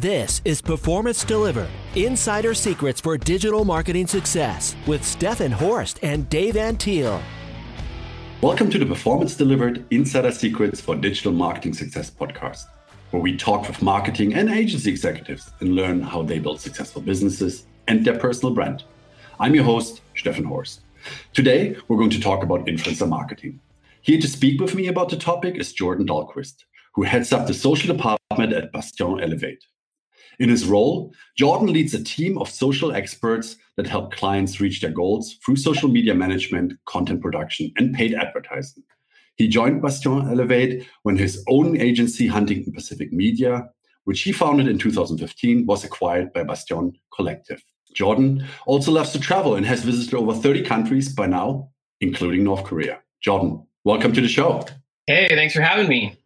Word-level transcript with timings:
This 0.00 0.42
is 0.44 0.60
Performance 0.60 1.22
Delivered 1.22 1.68
Insider 1.94 2.52
Secrets 2.52 3.00
for 3.00 3.16
Digital 3.16 3.64
Marketing 3.64 4.08
Success 4.08 4.74
with 4.88 5.04
Stefan 5.04 5.52
Horst 5.52 6.00
and 6.02 6.28
Dave 6.28 6.54
Antil. 6.54 7.22
Welcome 8.40 8.70
to 8.70 8.78
the 8.80 8.86
Performance 8.86 9.36
Delivered 9.36 9.86
Insider 9.92 10.32
Secrets 10.32 10.80
for 10.80 10.96
Digital 10.96 11.30
Marketing 11.30 11.72
Success 11.72 12.10
podcast, 12.10 12.64
where 13.12 13.22
we 13.22 13.36
talk 13.36 13.68
with 13.68 13.82
marketing 13.82 14.34
and 14.34 14.50
agency 14.50 14.90
executives 14.90 15.52
and 15.60 15.76
learn 15.76 16.00
how 16.02 16.22
they 16.22 16.40
build 16.40 16.60
successful 16.60 17.00
businesses 17.00 17.66
and 17.86 18.04
their 18.04 18.18
personal 18.18 18.52
brand. 18.52 18.82
I'm 19.38 19.54
your 19.54 19.62
host, 19.62 20.00
Stefan 20.16 20.42
Horst. 20.42 20.80
Today, 21.34 21.76
we're 21.86 21.98
going 21.98 22.10
to 22.10 22.20
talk 22.20 22.42
about 22.42 22.66
influencer 22.66 23.08
marketing. 23.08 23.60
Here 24.02 24.20
to 24.20 24.26
speak 24.26 24.60
with 24.60 24.74
me 24.74 24.88
about 24.88 25.10
the 25.10 25.16
topic 25.16 25.54
is 25.54 25.72
Jordan 25.72 26.08
Dahlquist, 26.08 26.64
who 26.94 27.04
heads 27.04 27.32
up 27.32 27.46
the 27.46 27.54
social 27.54 27.94
department 27.94 28.52
at 28.52 28.72
Bastion 28.72 29.20
Elevate. 29.20 29.64
In 30.38 30.48
his 30.48 30.66
role, 30.66 31.12
Jordan 31.36 31.72
leads 31.72 31.94
a 31.94 32.02
team 32.02 32.38
of 32.38 32.48
social 32.48 32.92
experts 32.92 33.56
that 33.76 33.86
help 33.86 34.12
clients 34.12 34.60
reach 34.60 34.80
their 34.80 34.90
goals 34.90 35.36
through 35.44 35.56
social 35.56 35.88
media 35.88 36.14
management, 36.14 36.74
content 36.86 37.20
production, 37.20 37.72
and 37.76 37.94
paid 37.94 38.14
advertising. 38.14 38.82
He 39.36 39.48
joined 39.48 39.82
Bastion 39.82 40.28
Elevate 40.30 40.86
when 41.02 41.16
his 41.16 41.42
own 41.48 41.80
agency, 41.80 42.26
Huntington 42.26 42.72
Pacific 42.72 43.12
Media, 43.12 43.68
which 44.04 44.22
he 44.22 44.32
founded 44.32 44.68
in 44.68 44.78
2015, 44.78 45.66
was 45.66 45.84
acquired 45.84 46.32
by 46.32 46.44
Bastion 46.44 46.92
Collective. 47.14 47.62
Jordan 47.94 48.44
also 48.66 48.92
loves 48.92 49.12
to 49.12 49.20
travel 49.20 49.54
and 49.54 49.66
has 49.66 49.82
visited 49.82 50.14
over 50.14 50.34
30 50.34 50.62
countries 50.62 51.08
by 51.12 51.26
now, 51.26 51.70
including 52.00 52.44
North 52.44 52.64
Korea. 52.64 53.00
Jordan, 53.22 53.66
welcome 53.84 54.12
to 54.12 54.20
the 54.20 54.28
show. 54.28 54.64
Hey, 55.06 55.28
thanks 55.30 55.54
for 55.54 55.62
having 55.62 55.88
me. 55.88 56.16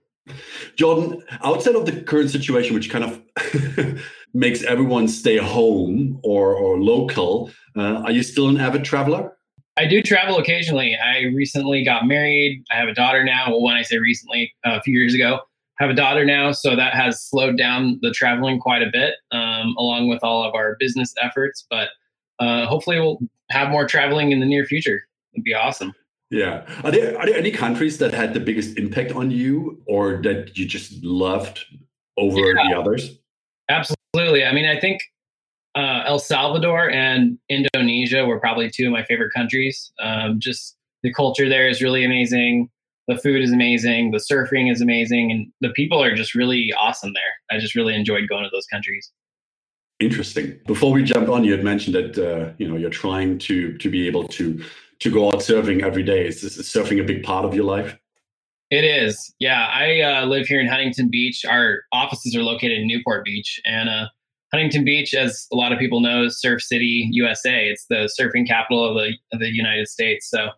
Jordan, 0.76 1.22
outside 1.44 1.74
of 1.74 1.86
the 1.86 2.00
current 2.02 2.30
situation, 2.30 2.74
which 2.74 2.90
kind 2.90 3.04
of 3.04 4.02
makes 4.34 4.62
everyone 4.62 5.08
stay 5.08 5.36
home 5.36 6.20
or, 6.22 6.54
or 6.54 6.80
local, 6.80 7.50
uh, 7.76 8.02
are 8.04 8.12
you 8.12 8.22
still 8.22 8.48
an 8.48 8.58
avid 8.58 8.84
traveler? 8.84 9.32
I 9.76 9.86
do 9.86 10.02
travel 10.02 10.38
occasionally. 10.38 10.96
I 10.96 11.26
recently 11.34 11.84
got 11.84 12.06
married. 12.06 12.64
I 12.70 12.74
have 12.74 12.88
a 12.88 12.94
daughter 12.94 13.22
now. 13.22 13.50
Well, 13.50 13.62
when 13.62 13.76
I 13.76 13.82
say 13.82 13.98
recently, 13.98 14.52
uh, 14.66 14.76
a 14.76 14.82
few 14.82 14.98
years 14.98 15.14
ago, 15.14 15.38
I 15.78 15.84
have 15.84 15.90
a 15.90 15.94
daughter 15.94 16.24
now, 16.24 16.50
so 16.50 16.74
that 16.74 16.94
has 16.94 17.22
slowed 17.22 17.56
down 17.56 18.00
the 18.02 18.10
traveling 18.10 18.58
quite 18.58 18.82
a 18.82 18.90
bit, 18.92 19.14
um, 19.30 19.76
along 19.78 20.08
with 20.08 20.24
all 20.24 20.42
of 20.42 20.54
our 20.56 20.76
business 20.80 21.14
efforts. 21.22 21.64
But 21.70 21.90
uh, 22.40 22.66
hopefully, 22.66 22.98
we'll 22.98 23.20
have 23.50 23.70
more 23.70 23.86
traveling 23.86 24.32
in 24.32 24.40
the 24.40 24.46
near 24.46 24.64
future. 24.64 25.02
It'd 25.32 25.44
be 25.44 25.54
awesome. 25.54 25.94
Yeah. 26.30 26.66
Are 26.84 26.90
there 26.90 27.18
are 27.18 27.26
there 27.26 27.38
any 27.38 27.50
countries 27.50 27.98
that 27.98 28.12
had 28.12 28.34
the 28.34 28.40
biggest 28.40 28.76
impact 28.76 29.12
on 29.12 29.30
you 29.30 29.82
or 29.86 30.20
that 30.22 30.56
you 30.58 30.66
just 30.66 31.02
loved 31.02 31.64
over 32.18 32.52
yeah, 32.52 32.68
the 32.68 32.78
others? 32.78 33.18
Absolutely. 33.70 34.44
I 34.44 34.52
mean, 34.52 34.66
I 34.66 34.78
think 34.78 35.00
uh, 35.74 36.02
El 36.06 36.18
Salvador 36.18 36.90
and 36.90 37.38
Indonesia 37.48 38.26
were 38.26 38.40
probably 38.40 38.70
two 38.70 38.86
of 38.86 38.92
my 38.92 39.04
favorite 39.04 39.32
countries. 39.34 39.92
Um, 40.00 40.38
just 40.38 40.76
the 41.02 41.12
culture 41.12 41.48
there 41.48 41.68
is 41.68 41.80
really 41.82 42.04
amazing. 42.04 42.68
The 43.06 43.16
food 43.16 43.40
is 43.40 43.52
amazing. 43.52 44.10
The 44.10 44.18
surfing 44.18 44.70
is 44.70 44.82
amazing, 44.82 45.30
and 45.30 45.50
the 45.62 45.70
people 45.70 46.02
are 46.02 46.14
just 46.14 46.34
really 46.34 46.74
awesome 46.78 47.14
there. 47.14 47.56
I 47.56 47.58
just 47.58 47.74
really 47.74 47.94
enjoyed 47.94 48.28
going 48.28 48.44
to 48.44 48.50
those 48.52 48.66
countries. 48.66 49.10
Interesting. 49.98 50.60
Before 50.66 50.92
we 50.92 51.02
jump 51.02 51.28
on, 51.30 51.42
you 51.42 51.52
had 51.52 51.64
mentioned 51.64 51.94
that 51.94 52.18
uh, 52.18 52.52
you 52.58 52.68
know 52.68 52.76
you're 52.76 52.90
trying 52.90 53.38
to 53.38 53.78
to 53.78 53.90
be 53.90 54.06
able 54.06 54.28
to 54.28 54.62
to 55.00 55.10
go 55.10 55.28
out 55.28 55.40
surfing 55.40 55.82
every 55.82 56.02
day. 56.02 56.26
Is, 56.26 56.42
this, 56.42 56.56
is 56.56 56.66
surfing 56.66 57.00
a 57.00 57.04
big 57.04 57.22
part 57.22 57.44
of 57.44 57.54
your 57.54 57.64
life? 57.64 57.96
It 58.70 58.84
is. 58.84 59.34
Yeah, 59.38 59.66
I 59.66 60.00
uh, 60.00 60.26
live 60.26 60.46
here 60.46 60.60
in 60.60 60.66
Huntington 60.66 61.08
Beach. 61.08 61.44
Our 61.44 61.82
offices 61.92 62.36
are 62.36 62.42
located 62.42 62.78
in 62.78 62.86
Newport 62.86 63.24
Beach, 63.24 63.60
and 63.64 63.88
uh, 63.88 64.08
Huntington 64.52 64.84
Beach, 64.84 65.14
as 65.14 65.46
a 65.52 65.56
lot 65.56 65.72
of 65.72 65.78
people 65.78 66.00
know, 66.00 66.24
is 66.24 66.40
Surf 66.40 66.60
City, 66.60 67.08
USA. 67.12 67.66
It's 67.68 67.86
the 67.88 68.10
surfing 68.20 68.46
capital 68.46 68.86
of 68.86 68.94
the 68.94 69.14
of 69.32 69.40
the 69.40 69.48
United 69.48 69.88
States. 69.88 70.28
So 70.28 70.48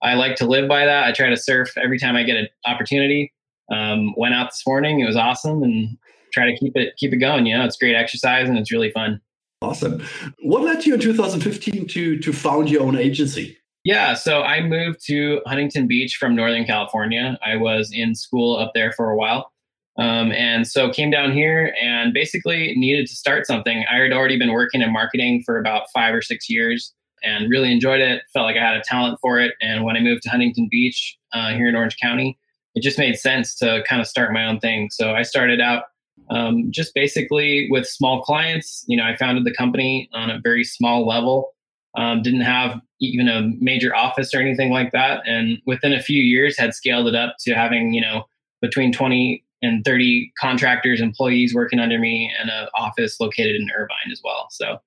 I 0.00 0.14
like 0.14 0.36
to 0.36 0.46
live 0.46 0.68
by 0.68 0.84
that. 0.84 1.04
I 1.04 1.12
try 1.12 1.28
to 1.28 1.36
surf 1.36 1.76
every 1.76 1.98
time 1.98 2.14
I 2.14 2.22
get 2.22 2.36
an 2.36 2.48
opportunity. 2.66 3.32
Um, 3.72 4.14
went 4.16 4.34
out 4.34 4.50
this 4.50 4.62
morning. 4.64 5.00
It 5.00 5.06
was 5.06 5.16
awesome, 5.16 5.64
and 5.64 5.98
try 6.32 6.46
to 6.46 6.56
keep 6.56 6.76
it 6.76 6.94
keep 6.98 7.12
it 7.12 7.16
going. 7.16 7.46
You 7.46 7.58
know, 7.58 7.64
it's 7.64 7.76
great 7.76 7.96
exercise 7.96 8.48
and 8.48 8.58
it's 8.58 8.70
really 8.70 8.90
fun. 8.90 9.20
Awesome. 9.62 10.04
What 10.42 10.62
led 10.62 10.84
you 10.84 10.94
in 10.94 11.00
2015 11.00 11.88
to 11.88 12.18
to 12.18 12.32
found 12.32 12.70
your 12.70 12.82
own 12.82 12.96
agency? 12.96 13.58
Yeah, 13.86 14.14
so 14.14 14.42
I 14.42 14.62
moved 14.62 14.98
to 15.06 15.40
Huntington 15.46 15.86
Beach 15.86 16.16
from 16.16 16.34
Northern 16.34 16.64
California. 16.64 17.38
I 17.46 17.54
was 17.54 17.92
in 17.92 18.16
school 18.16 18.56
up 18.56 18.72
there 18.74 18.90
for 18.90 19.10
a 19.10 19.16
while. 19.16 19.52
Um, 19.96 20.32
and 20.32 20.66
so 20.66 20.90
came 20.90 21.08
down 21.08 21.32
here 21.32 21.72
and 21.80 22.12
basically 22.12 22.74
needed 22.74 23.06
to 23.06 23.14
start 23.14 23.46
something. 23.46 23.84
I 23.88 23.98
had 23.98 24.12
already 24.12 24.40
been 24.40 24.52
working 24.52 24.82
in 24.82 24.92
marketing 24.92 25.44
for 25.46 25.56
about 25.56 25.86
five 25.94 26.12
or 26.12 26.20
six 26.20 26.50
years 26.50 26.92
and 27.22 27.48
really 27.48 27.70
enjoyed 27.70 28.00
it. 28.00 28.22
Felt 28.32 28.46
like 28.46 28.56
I 28.56 28.60
had 28.60 28.76
a 28.76 28.82
talent 28.82 29.20
for 29.22 29.38
it. 29.38 29.54
And 29.60 29.84
when 29.84 29.96
I 29.96 30.00
moved 30.00 30.24
to 30.24 30.30
Huntington 30.30 30.66
Beach 30.68 31.16
uh, 31.32 31.50
here 31.50 31.68
in 31.68 31.76
Orange 31.76 31.96
County, 32.02 32.36
it 32.74 32.82
just 32.82 32.98
made 32.98 33.16
sense 33.16 33.54
to 33.58 33.84
kind 33.88 34.02
of 34.02 34.08
start 34.08 34.32
my 34.32 34.46
own 34.46 34.58
thing. 34.58 34.88
So 34.90 35.12
I 35.12 35.22
started 35.22 35.60
out 35.60 35.84
um, 36.28 36.72
just 36.72 36.92
basically 36.92 37.68
with 37.70 37.86
small 37.86 38.20
clients. 38.20 38.84
You 38.88 38.96
know, 38.96 39.04
I 39.04 39.14
founded 39.14 39.44
the 39.44 39.54
company 39.54 40.08
on 40.12 40.28
a 40.28 40.40
very 40.42 40.64
small 40.64 41.06
level 41.06 41.52
um, 41.96 42.22
didn't 42.22 42.42
have 42.42 42.80
even 43.00 43.28
a 43.28 43.50
major 43.60 43.94
office 43.94 44.34
or 44.34 44.40
anything 44.40 44.70
like 44.70 44.92
that. 44.92 45.20
And 45.26 45.58
within 45.66 45.92
a 45.92 46.00
few 46.00 46.22
years, 46.22 46.58
had 46.58 46.74
scaled 46.74 47.08
it 47.08 47.14
up 47.14 47.36
to 47.40 47.54
having 47.54 47.92
you 47.92 48.00
know 48.00 48.24
between 48.60 48.92
20 48.92 49.42
and 49.62 49.84
30 49.84 50.32
contractors, 50.38 51.00
employees 51.00 51.54
working 51.54 51.78
under 51.78 51.98
me, 51.98 52.32
and 52.40 52.50
an 52.50 52.68
office 52.74 53.18
located 53.20 53.56
in 53.56 53.68
Irvine 53.76 54.12
as 54.12 54.20
well. 54.22 54.48
So 54.50 54.78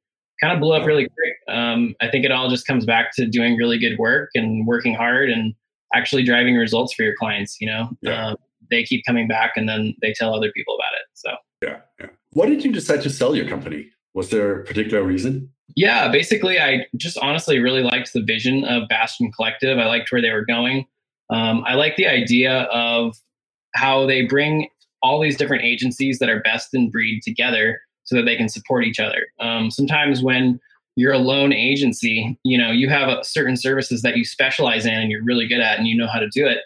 kind 0.41 0.53
of 0.53 0.59
blew 0.59 0.73
up 0.73 0.85
really 0.85 1.07
quick. 1.07 1.55
Um, 1.55 1.95
I 2.01 2.09
think 2.09 2.25
it 2.25 2.31
all 2.31 2.49
just 2.49 2.65
comes 2.65 2.85
back 2.85 3.13
to 3.15 3.25
doing 3.25 3.57
really 3.57 3.77
good 3.77 3.97
work 3.97 4.29
and 4.35 4.65
working 4.65 4.93
hard 4.93 5.29
and 5.29 5.53
actually 5.93 6.23
driving 6.23 6.55
results 6.55 6.93
for 6.93 7.03
your 7.03 7.15
clients. 7.15 7.59
You 7.59 7.67
know, 7.67 7.89
yeah. 8.01 8.27
um, 8.29 8.37
they 8.69 8.83
keep 8.83 9.05
coming 9.05 9.27
back 9.27 9.53
and 9.55 9.67
then 9.67 9.95
they 10.01 10.13
tell 10.13 10.33
other 10.33 10.51
people 10.51 10.75
about 10.75 10.99
it. 10.99 11.07
So 11.13 11.31
yeah, 11.63 11.79
yeah. 11.99 12.07
Why 12.31 12.47
did 12.47 12.63
you 12.63 12.71
decide 12.71 13.01
to 13.01 13.09
sell 13.09 13.35
your 13.35 13.47
company? 13.47 13.89
Was 14.13 14.29
there 14.29 14.59
a 14.59 14.63
particular 14.63 15.03
reason? 15.03 15.51
Yeah, 15.75 16.11
basically, 16.11 16.59
I 16.59 16.87
just 16.97 17.17
honestly 17.19 17.59
really 17.59 17.83
liked 17.83 18.13
the 18.13 18.23
vision 18.23 18.65
of 18.65 18.89
Bastion 18.89 19.31
Collective. 19.31 19.77
I 19.77 19.85
liked 19.85 20.11
where 20.11 20.21
they 20.21 20.31
were 20.31 20.45
going. 20.45 20.87
Um, 21.29 21.63
I 21.65 21.75
like 21.75 21.95
the 21.95 22.07
idea 22.07 22.63
of 22.63 23.15
how 23.75 24.05
they 24.05 24.25
bring 24.25 24.67
all 25.01 25.21
these 25.21 25.37
different 25.37 25.63
agencies 25.63 26.19
that 26.19 26.29
are 26.29 26.41
best 26.41 26.73
in 26.73 26.89
breed 26.89 27.21
together 27.23 27.81
so 28.03 28.15
that 28.15 28.23
they 28.23 28.35
can 28.35 28.49
support 28.49 28.83
each 28.83 28.99
other. 28.99 29.27
Um, 29.39 29.69
sometimes 29.69 30.23
when 30.23 30.59
you're 30.95 31.13
a 31.13 31.19
lone 31.19 31.53
agency, 31.53 32.37
you 32.43 32.57
know, 32.57 32.71
you 32.71 32.89
have 32.89 33.23
certain 33.23 33.55
services 33.55 34.01
that 34.01 34.17
you 34.17 34.25
specialize 34.25 34.85
in 34.85 34.93
and 34.93 35.11
you're 35.11 35.23
really 35.23 35.47
good 35.47 35.61
at 35.61 35.77
and 35.77 35.87
you 35.87 35.95
know 35.95 36.07
how 36.07 36.19
to 36.19 36.27
do 36.29 36.45
it. 36.45 36.59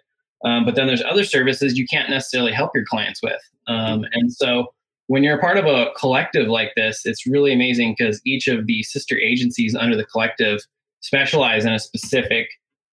Um, 0.46 0.66
but 0.66 0.76
then 0.76 0.88
there's 0.88 1.04
other 1.04 1.24
services 1.24 1.78
you 1.78 1.86
can't 1.86 2.10
necessarily 2.10 2.52
help 2.52 2.72
your 2.74 2.86
clients 2.86 3.22
with. 3.22 3.42
Um, 3.68 4.06
and 4.14 4.34
so 4.34 4.74
when 5.14 5.22
you're 5.22 5.38
a 5.38 5.40
part 5.40 5.60
of 5.60 5.66
a 5.68 5.92
collective 5.96 6.48
like 6.48 6.72
this, 6.76 7.06
it's 7.06 7.28
really 7.28 7.54
amazing 7.54 7.94
because 7.96 8.20
each 8.26 8.48
of 8.48 8.66
the 8.66 8.82
sister 8.82 9.16
agencies 9.16 9.76
under 9.76 9.96
the 9.96 10.06
collective 10.06 10.62
specialize 11.02 11.66
in 11.66 11.72
a 11.72 11.78
specific 11.78 12.48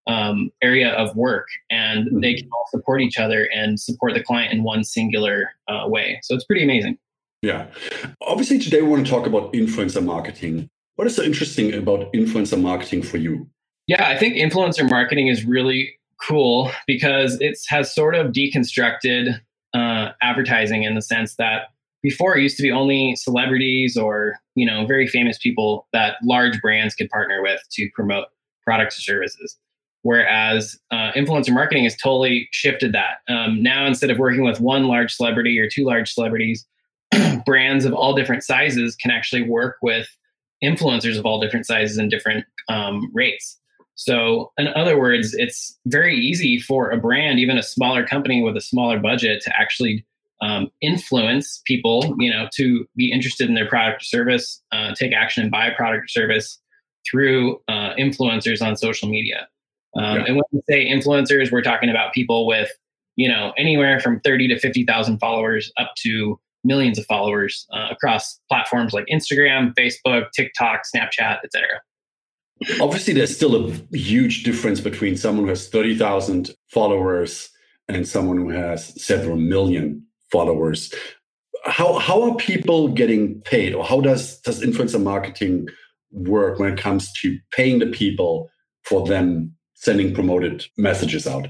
um, 0.07 0.51
area 0.61 0.91
of 0.91 1.17
work 1.17 1.49
and 1.71 2.09
mm-hmm. 2.09 2.21
they 2.21 2.35
can 2.35 2.47
all 2.53 2.67
support 2.71 3.01
each 3.01 3.19
other 3.19 3.49
and 3.55 3.81
support 3.81 4.13
the 4.13 4.23
client 4.23 4.53
in 4.53 4.63
one 4.63 4.85
singular 4.85 5.49
uh, 5.67 5.89
way. 5.89 6.21
So 6.23 6.35
it's 6.35 6.45
pretty 6.45 6.63
amazing. 6.63 6.99
Yeah. 7.41 7.69
Obviously, 8.21 8.59
today 8.59 8.83
we 8.83 8.89
want 8.89 9.07
to 9.07 9.11
talk 9.11 9.27
about 9.27 9.55
influencer 9.55 10.05
marketing. 10.05 10.69
What 10.97 11.07
is 11.07 11.17
so 11.17 11.23
interesting 11.23 11.73
about 11.73 12.13
influencer 12.13 12.61
marketing 12.61 13.01
for 13.03 13.17
you? 13.17 13.49
Yeah, 13.87 14.07
I 14.07 14.19
think 14.19 14.35
influencer 14.35 14.87
marketing 14.91 15.29
is 15.29 15.47
really 15.47 15.99
cool 16.21 16.71
because 16.87 17.41
it 17.41 17.59
has 17.71 17.95
sort 17.95 18.15
of 18.15 18.33
deconstructed 18.33 19.41
uh, 19.73 20.11
advertising 20.21 20.83
in 20.83 20.95
the 20.95 21.01
sense 21.01 21.37
that 21.37 21.69
before 22.03 22.37
it 22.37 22.43
used 22.43 22.57
to 22.57 22.63
be 22.63 22.71
only 22.71 23.15
celebrities 23.17 23.97
or 23.97 24.37
you 24.55 24.67
know 24.67 24.87
very 24.87 25.07
famous 25.07 25.39
people 25.39 25.87
that 25.93 26.17
large 26.23 26.61
brands 26.61 26.95
could 26.95 27.11
partner 27.11 27.43
with 27.43 27.61
to 27.73 27.89
promote 27.95 28.27
products 28.65 28.99
or 28.99 29.03
services. 29.03 29.57
Whereas 30.03 30.79
uh, 30.91 31.13
influencer 31.13 31.53
marketing 31.53 31.85
has 31.85 31.95
totally 31.97 32.49
shifted 32.53 32.95
that. 32.95 33.19
Um, 33.29 33.63
now 33.63 33.87
instead 33.87 34.11
of 34.11 34.19
working 34.19 34.45
with 34.45 34.61
one 34.61 34.85
large 34.85 35.13
celebrity 35.15 35.59
or 35.59 35.69
two 35.69 35.85
large 35.85 36.13
celebrities 36.13 36.67
brands 37.45 37.85
of 37.85 37.93
all 37.93 38.15
different 38.15 38.43
sizes 38.43 38.97
can 38.97 39.11
actually 39.11 39.43
work 39.43 39.77
with 39.83 40.09
influencers 40.65 41.19
of 41.19 41.27
all 41.27 41.41
different 41.41 41.67
sizes 41.67 41.99
and 41.99 42.11
different 42.11 42.47
um, 42.69 43.11
rates. 43.13 43.59
So 43.97 44.53
in 44.57 44.69
other 44.69 44.99
words 44.99 45.35
it's 45.35 45.79
very 45.87 46.17
easy 46.17 46.59
for 46.59 46.91
a 46.91 46.97
brand 46.97 47.39
even 47.39 47.59
a 47.59 47.63
smaller 47.63 48.07
company 48.07 48.43
with 48.43 48.57
a 48.57 48.61
smaller 48.61 48.99
budget 48.99 49.43
to 49.43 49.61
actually 49.61 50.07
um, 50.42 50.71
influence 50.81 51.60
people, 51.66 52.15
you 52.19 52.31
know, 52.31 52.48
to 52.54 52.87
be 52.97 53.13
interested 53.13 53.48
in 53.48 53.54
their 53.54 53.69
product 53.69 54.03
or 54.03 54.04
service, 54.04 54.63
uh, 54.72 54.95
take 54.95 55.13
action 55.13 55.42
and 55.42 55.51
buy 55.51 55.66
a 55.66 55.75
product 55.75 56.04
or 56.04 56.09
service 56.09 56.59
through 57.10 57.60
uh, 57.69 57.95
influencers 57.98 58.65
on 58.65 58.77
social 58.77 59.09
media. 59.09 59.48
Um, 59.97 60.16
yeah. 60.16 60.25
And 60.27 60.37
when 60.37 60.45
we 60.53 60.60
say 60.69 60.87
influencers, 60.87 61.51
we're 61.51 61.63
talking 61.63 61.91
about 61.91 62.13
people 62.13 62.47
with, 62.47 62.71
you 63.16 63.28
know, 63.28 63.53
anywhere 63.59 64.01
from 64.01 64.21
30 64.21 64.48
to 64.48 64.59
50,000 64.59 65.19
followers 65.19 65.72
up 65.78 65.92
to 66.03 66.39
millions 66.65 66.98
of 66.98 67.07
followers 67.07 67.66
uh, 67.72 67.89
across 67.91 68.39
platforms 68.48 68.92
like 68.92 69.07
Instagram, 69.13 69.75
Facebook, 69.75 70.27
TikTok, 70.34 70.83
Snapchat, 70.95 71.39
etc. 71.45 71.81
Obviously, 72.81 73.15
there's 73.15 73.34
still 73.34 73.57
a 73.57 73.97
huge 73.97 74.42
difference 74.42 74.81
between 74.81 75.16
someone 75.16 75.45
who 75.45 75.51
has 75.51 75.69
30,000 75.69 76.51
followers 76.69 77.51
and 77.89 78.07
someone 78.07 78.37
who 78.37 78.51
has 78.51 79.03
several 79.03 79.37
million 79.37 80.07
followers. 80.30 80.92
How, 81.65 81.98
how 81.98 82.22
are 82.22 82.36
people 82.36 82.88
getting 82.88 83.41
paid, 83.42 83.74
or 83.74 83.84
how 83.84 84.00
does, 84.00 84.41
does 84.41 84.62
influencer 84.62 85.03
marketing 85.03 85.68
work 86.10 86.59
when 86.59 86.72
it 86.72 86.78
comes 86.78 87.12
to 87.21 87.38
paying 87.53 87.78
the 87.78 87.86
people 87.86 88.50
for 88.84 89.06
them 89.06 89.54
sending 89.74 90.15
promoted 90.15 90.66
messages 90.77 91.27
out? 91.27 91.48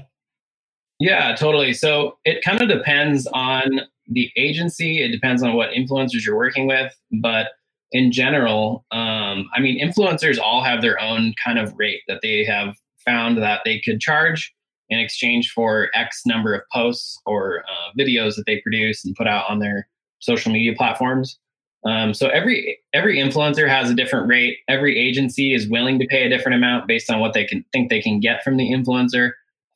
Yeah, 0.99 1.35
totally. 1.35 1.73
So 1.73 2.17
it 2.25 2.43
kind 2.43 2.61
of 2.61 2.69
depends 2.69 3.27
on 3.33 3.81
the 4.07 4.29
agency. 4.35 5.01
It 5.01 5.11
depends 5.11 5.41
on 5.41 5.53
what 5.55 5.71
influencers 5.71 6.25
you're 6.25 6.37
working 6.37 6.67
with. 6.67 6.93
But 7.21 7.47
in 7.91 8.11
general, 8.11 8.85
um, 8.91 9.49
I 9.55 9.59
mean, 9.59 9.81
influencers 9.81 10.37
all 10.39 10.63
have 10.63 10.81
their 10.81 10.99
own 10.99 11.33
kind 11.43 11.57
of 11.57 11.73
rate 11.77 12.01
that 12.07 12.19
they 12.21 12.43
have 12.45 12.75
found 13.03 13.37
that 13.39 13.61
they 13.65 13.79
could 13.79 13.99
charge 13.99 14.53
in 14.91 14.99
exchange 14.99 15.51
for 15.51 15.89
X 15.95 16.23
number 16.25 16.53
of 16.53 16.61
posts 16.71 17.19
or 17.25 17.61
uh, 17.61 17.91
videos 17.97 18.35
that 18.35 18.43
they 18.45 18.59
produce 18.59 19.03
and 19.03 19.15
put 19.15 19.25
out 19.25 19.49
on 19.49 19.59
their 19.59 19.87
social 20.19 20.51
media 20.51 20.73
platforms. 20.77 21.39
Um, 21.83 22.13
so 22.13 22.27
every 22.27 22.77
every 22.93 23.17
influencer 23.17 23.67
has 23.67 23.89
a 23.89 23.95
different 23.95 24.27
rate. 24.27 24.57
Every 24.67 24.99
agency 24.99 25.53
is 25.53 25.67
willing 25.67 25.97
to 25.97 26.05
pay 26.05 26.23
a 26.23 26.29
different 26.29 26.57
amount 26.57 26.87
based 26.87 27.09
on 27.09 27.19
what 27.19 27.33
they 27.33 27.45
can 27.45 27.65
think 27.71 27.89
they 27.89 28.01
can 28.01 28.19
get 28.19 28.43
from 28.43 28.57
the 28.57 28.69
influencer. 28.69 29.31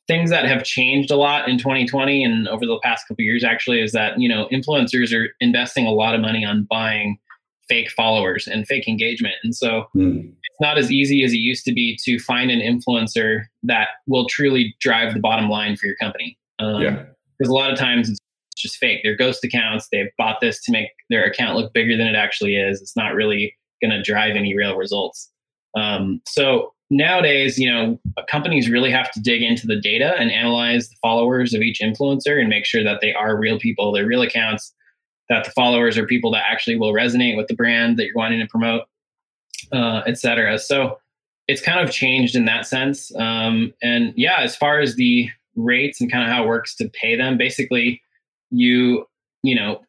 Things 0.06 0.30
that 0.30 0.44
have 0.44 0.62
changed 0.62 1.10
a 1.10 1.16
lot 1.16 1.48
in 1.48 1.58
2020 1.58 2.22
and 2.22 2.46
over 2.46 2.64
the 2.64 2.78
past 2.84 3.08
couple 3.08 3.24
years 3.24 3.42
actually 3.42 3.80
is 3.80 3.90
that 3.90 4.20
you 4.20 4.28
know 4.28 4.46
influencers 4.52 5.12
are 5.12 5.30
investing 5.40 5.86
a 5.86 5.90
lot 5.90 6.14
of 6.14 6.20
money 6.20 6.44
on 6.44 6.64
buying 6.70 7.18
fake 7.68 7.90
followers 7.90 8.46
and 8.46 8.68
fake 8.68 8.86
engagement, 8.86 9.34
and 9.42 9.56
so 9.56 9.86
mm. 9.96 10.32
It's 10.56 10.66
not 10.66 10.78
as 10.78 10.90
easy 10.90 11.22
as 11.22 11.34
it 11.34 11.38
used 11.38 11.66
to 11.66 11.72
be 11.72 11.98
to 12.04 12.18
find 12.18 12.50
an 12.50 12.60
influencer 12.60 13.44
that 13.62 13.88
will 14.06 14.26
truly 14.26 14.74
drive 14.80 15.12
the 15.12 15.20
bottom 15.20 15.50
line 15.50 15.76
for 15.76 15.84
your 15.84 15.96
company. 15.96 16.38
Um, 16.58 16.80
yeah. 16.80 17.04
Because 17.38 17.50
a 17.50 17.54
lot 17.54 17.70
of 17.70 17.78
times 17.78 18.08
it's 18.08 18.20
just 18.56 18.76
fake. 18.76 19.00
They're 19.02 19.14
ghost 19.14 19.44
accounts. 19.44 19.88
They've 19.92 20.08
bought 20.16 20.40
this 20.40 20.64
to 20.64 20.72
make 20.72 20.88
their 21.10 21.24
account 21.24 21.58
look 21.58 21.74
bigger 21.74 21.94
than 21.94 22.06
it 22.06 22.16
actually 22.16 22.56
is. 22.56 22.80
It's 22.80 22.96
not 22.96 23.14
really 23.14 23.54
going 23.82 23.90
to 23.90 24.02
drive 24.02 24.34
any 24.34 24.56
real 24.56 24.76
results. 24.76 25.30
Um, 25.76 26.22
so 26.26 26.72
nowadays, 26.88 27.58
you 27.58 27.70
know, 27.70 28.00
companies 28.30 28.70
really 28.70 28.90
have 28.90 29.10
to 29.12 29.20
dig 29.20 29.42
into 29.42 29.66
the 29.66 29.78
data 29.78 30.14
and 30.18 30.30
analyze 30.30 30.88
the 30.88 30.96
followers 31.02 31.52
of 31.52 31.60
each 31.60 31.80
influencer 31.80 32.40
and 32.40 32.48
make 32.48 32.64
sure 32.64 32.82
that 32.82 33.02
they 33.02 33.12
are 33.12 33.38
real 33.38 33.58
people, 33.58 33.92
they're 33.92 34.06
real 34.06 34.22
accounts, 34.22 34.72
that 35.28 35.44
the 35.44 35.50
followers 35.50 35.98
are 35.98 36.06
people 36.06 36.30
that 36.30 36.44
actually 36.48 36.78
will 36.78 36.94
resonate 36.94 37.36
with 37.36 37.48
the 37.48 37.54
brand 37.54 37.98
that 37.98 38.06
you're 38.06 38.16
wanting 38.16 38.40
to 38.40 38.46
promote, 38.46 38.84
uh, 39.72 40.02
et 40.06 40.18
cetera. 40.18 40.58
So 40.58 40.98
it's 41.48 41.62
kind 41.62 41.80
of 41.80 41.94
changed 41.94 42.34
in 42.34 42.44
that 42.46 42.66
sense. 42.66 43.14
Um, 43.16 43.72
and 43.82 44.12
yeah, 44.16 44.38
as 44.40 44.56
far 44.56 44.80
as 44.80 44.96
the 44.96 45.28
rates 45.54 46.00
and 46.00 46.10
kind 46.10 46.24
of 46.24 46.30
how 46.30 46.44
it 46.44 46.46
works 46.46 46.74
to 46.76 46.88
pay 46.88 47.16
them, 47.16 47.38
basically, 47.38 48.02
you 48.50 49.06
you 49.42 49.54
know 49.54 49.80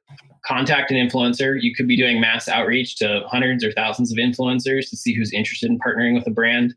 contact 0.45 0.91
an 0.91 0.97
influencer 0.97 1.61
you 1.61 1.73
could 1.75 1.87
be 1.87 1.97
doing 1.97 2.21
mass 2.21 2.47
outreach 2.47 2.95
to 2.95 3.23
hundreds 3.27 3.63
or 3.63 3.71
thousands 3.71 4.11
of 4.11 4.17
influencers 4.17 4.89
to 4.89 4.95
see 4.95 5.13
who's 5.13 5.33
interested 5.33 5.69
in 5.69 5.79
partnering 5.79 6.13
with 6.13 6.25
a 6.27 6.31
brand 6.31 6.73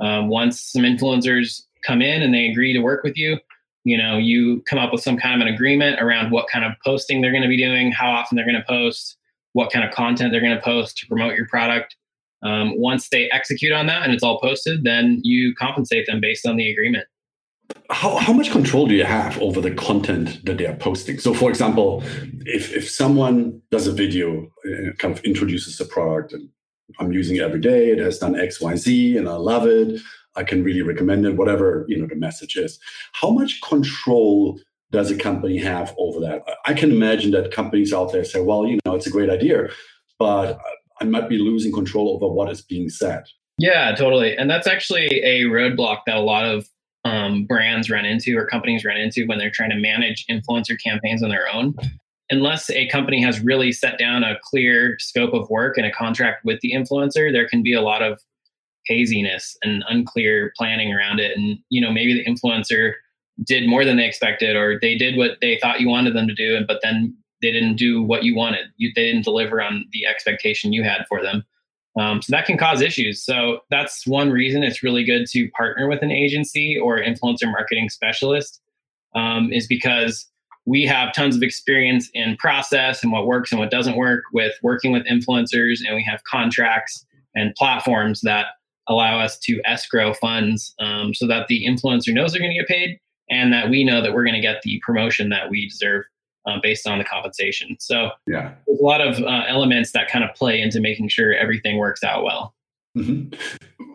um, 0.00 0.28
once 0.28 0.60
some 0.60 0.82
influencers 0.82 1.62
come 1.84 2.00
in 2.00 2.22
and 2.22 2.32
they 2.32 2.46
agree 2.46 2.72
to 2.72 2.80
work 2.80 3.02
with 3.02 3.16
you 3.16 3.38
you 3.84 3.96
know 3.96 4.16
you 4.16 4.62
come 4.68 4.78
up 4.78 4.92
with 4.92 5.02
some 5.02 5.16
kind 5.16 5.40
of 5.40 5.46
an 5.46 5.52
agreement 5.52 6.00
around 6.00 6.30
what 6.30 6.48
kind 6.48 6.64
of 6.64 6.72
posting 6.84 7.20
they're 7.20 7.32
going 7.32 7.42
to 7.42 7.48
be 7.48 7.62
doing 7.62 7.90
how 7.90 8.10
often 8.10 8.36
they're 8.36 8.46
going 8.46 8.54
to 8.54 8.66
post 8.66 9.16
what 9.52 9.72
kind 9.72 9.84
of 9.84 9.92
content 9.92 10.30
they're 10.30 10.40
going 10.40 10.54
to 10.54 10.62
post 10.62 10.96
to 10.98 11.06
promote 11.06 11.34
your 11.34 11.46
product 11.46 11.96
um, 12.42 12.72
once 12.78 13.08
they 13.08 13.28
execute 13.30 13.72
on 13.72 13.86
that 13.86 14.02
and 14.02 14.12
it's 14.12 14.22
all 14.22 14.40
posted 14.40 14.84
then 14.84 15.20
you 15.22 15.54
compensate 15.54 16.06
them 16.06 16.20
based 16.20 16.46
on 16.46 16.56
the 16.56 16.70
agreement 16.70 17.06
how, 17.90 18.16
how 18.16 18.32
much 18.32 18.50
control 18.50 18.86
do 18.86 18.94
you 18.94 19.04
have 19.04 19.40
over 19.40 19.60
the 19.60 19.70
content 19.70 20.44
that 20.44 20.58
they 20.58 20.66
are 20.66 20.76
posting? 20.76 21.18
So, 21.18 21.34
for 21.34 21.50
example, 21.50 22.02
if, 22.46 22.74
if 22.74 22.88
someone 22.88 23.60
does 23.70 23.86
a 23.86 23.92
video, 23.92 24.50
uh, 24.66 24.92
kind 24.98 25.16
of 25.16 25.22
introduces 25.24 25.80
a 25.80 25.84
product, 25.84 26.32
and 26.32 26.48
I'm 26.98 27.12
using 27.12 27.36
it 27.36 27.42
every 27.42 27.60
day, 27.60 27.90
it 27.90 27.98
has 27.98 28.18
done 28.18 28.38
X, 28.38 28.60
Y, 28.60 28.76
Z, 28.76 29.16
and 29.16 29.28
I 29.28 29.34
love 29.34 29.66
it, 29.66 30.00
I 30.36 30.44
can 30.44 30.62
really 30.62 30.82
recommend 30.82 31.26
it, 31.26 31.36
whatever 31.36 31.84
you 31.88 31.98
know 31.98 32.06
the 32.06 32.14
message 32.14 32.56
is. 32.56 32.78
How 33.12 33.30
much 33.30 33.60
control 33.62 34.60
does 34.90 35.10
a 35.10 35.16
company 35.16 35.58
have 35.58 35.94
over 35.98 36.20
that? 36.20 36.44
I 36.64 36.74
can 36.74 36.90
imagine 36.90 37.32
that 37.32 37.52
companies 37.52 37.92
out 37.92 38.12
there 38.12 38.24
say, 38.24 38.40
well, 38.40 38.66
you 38.66 38.78
know, 38.84 38.94
it's 38.94 39.06
a 39.06 39.10
great 39.10 39.30
idea, 39.30 39.68
but 40.18 40.58
I 41.00 41.04
might 41.04 41.28
be 41.28 41.38
losing 41.38 41.72
control 41.72 42.14
over 42.14 42.32
what 42.32 42.50
is 42.50 42.62
being 42.62 42.88
said. 42.88 43.24
Yeah, 43.58 43.94
totally. 43.94 44.36
And 44.36 44.48
that's 44.48 44.66
actually 44.66 45.06
a 45.06 45.42
roadblock 45.44 46.00
that 46.06 46.16
a 46.16 46.20
lot 46.20 46.44
of 46.44 46.68
um, 47.04 47.44
brands 47.44 47.90
run 47.90 48.04
into 48.04 48.36
or 48.36 48.46
companies 48.46 48.84
run 48.84 48.96
into 48.96 49.26
when 49.26 49.38
they're 49.38 49.50
trying 49.50 49.70
to 49.70 49.76
manage 49.76 50.26
influencer 50.26 50.76
campaigns 50.82 51.22
on 51.22 51.30
their 51.30 51.48
own. 51.52 51.74
Unless 52.30 52.70
a 52.70 52.86
company 52.88 53.22
has 53.22 53.40
really 53.40 53.72
set 53.72 53.98
down 53.98 54.22
a 54.22 54.36
clear 54.42 54.96
scope 54.98 55.32
of 55.32 55.48
work 55.48 55.78
and 55.78 55.86
a 55.86 55.90
contract 55.90 56.44
with 56.44 56.60
the 56.60 56.72
influencer, 56.72 57.32
there 57.32 57.48
can 57.48 57.62
be 57.62 57.72
a 57.72 57.80
lot 57.80 58.02
of 58.02 58.20
haziness 58.86 59.56
and 59.62 59.84
unclear 59.88 60.52
planning 60.56 60.92
around 60.92 61.20
it. 61.20 61.36
And, 61.36 61.58
you 61.70 61.80
know, 61.80 61.90
maybe 61.90 62.14
the 62.14 62.30
influencer 62.30 62.92
did 63.44 63.68
more 63.68 63.84
than 63.84 63.96
they 63.96 64.06
expected 64.06 64.56
or 64.56 64.78
they 64.80 64.96
did 64.96 65.16
what 65.16 65.38
they 65.40 65.58
thought 65.60 65.80
you 65.80 65.88
wanted 65.88 66.14
them 66.14 66.28
to 66.28 66.34
do, 66.34 66.64
but 66.66 66.80
then 66.82 67.16
they 67.42 67.52
didn't 67.52 67.76
do 67.76 68.02
what 68.02 68.24
you 68.24 68.34
wanted. 68.34 68.66
You, 68.76 68.90
they 68.94 69.04
didn't 69.04 69.24
deliver 69.24 69.60
on 69.62 69.84
the 69.92 70.06
expectation 70.06 70.72
you 70.72 70.82
had 70.82 71.04
for 71.08 71.22
them. 71.22 71.44
Um, 71.98 72.22
so 72.22 72.30
that 72.30 72.46
can 72.46 72.56
cause 72.56 72.80
issues. 72.80 73.22
So 73.22 73.60
that's 73.70 74.06
one 74.06 74.30
reason 74.30 74.62
it's 74.62 74.82
really 74.82 75.04
good 75.04 75.26
to 75.30 75.50
partner 75.50 75.88
with 75.88 76.02
an 76.02 76.12
agency 76.12 76.78
or 76.78 77.00
influencer 77.00 77.50
marketing 77.50 77.88
specialist, 77.88 78.60
um, 79.14 79.52
is 79.52 79.66
because 79.66 80.26
we 80.64 80.84
have 80.84 81.14
tons 81.14 81.34
of 81.34 81.42
experience 81.42 82.10
in 82.14 82.36
process 82.36 83.02
and 83.02 83.10
what 83.10 83.26
works 83.26 83.50
and 83.50 83.58
what 83.58 83.70
doesn't 83.70 83.96
work 83.96 84.22
with 84.32 84.52
working 84.62 84.92
with 84.92 85.06
influencers, 85.06 85.80
and 85.84 85.96
we 85.96 86.04
have 86.04 86.22
contracts 86.24 87.04
and 87.34 87.54
platforms 87.54 88.20
that 88.20 88.46
allow 88.86 89.18
us 89.18 89.38
to 89.38 89.60
escrow 89.64 90.12
funds 90.14 90.74
um, 90.78 91.14
so 91.14 91.26
that 91.26 91.48
the 91.48 91.66
influencer 91.66 92.12
knows 92.12 92.32
they're 92.32 92.40
going 92.40 92.52
to 92.52 92.58
get 92.58 92.68
paid 92.68 92.98
and 93.30 93.52
that 93.52 93.68
we 93.68 93.84
know 93.84 94.00
that 94.00 94.14
we're 94.14 94.24
going 94.24 94.34
to 94.34 94.40
get 94.40 94.62
the 94.62 94.80
promotion 94.84 95.28
that 95.28 95.50
we 95.50 95.68
deserve 95.68 96.04
uh, 96.46 96.58
based 96.62 96.86
on 96.86 96.98
the 96.98 97.04
compensation. 97.04 97.76
So 97.78 98.10
yeah, 98.26 98.54
there's 98.66 98.80
a 98.80 98.84
lot 98.84 99.00
of 99.00 99.20
uh, 99.20 99.44
elements 99.46 99.92
that 99.92 100.08
kind 100.08 100.24
of 100.24 100.34
play 100.34 100.60
into 100.60 100.80
making 100.80 101.08
sure 101.08 101.34
everything 101.34 101.78
works 101.78 102.02
out 102.02 102.24
well. 102.24 102.54
Mm-hmm. 102.96 103.34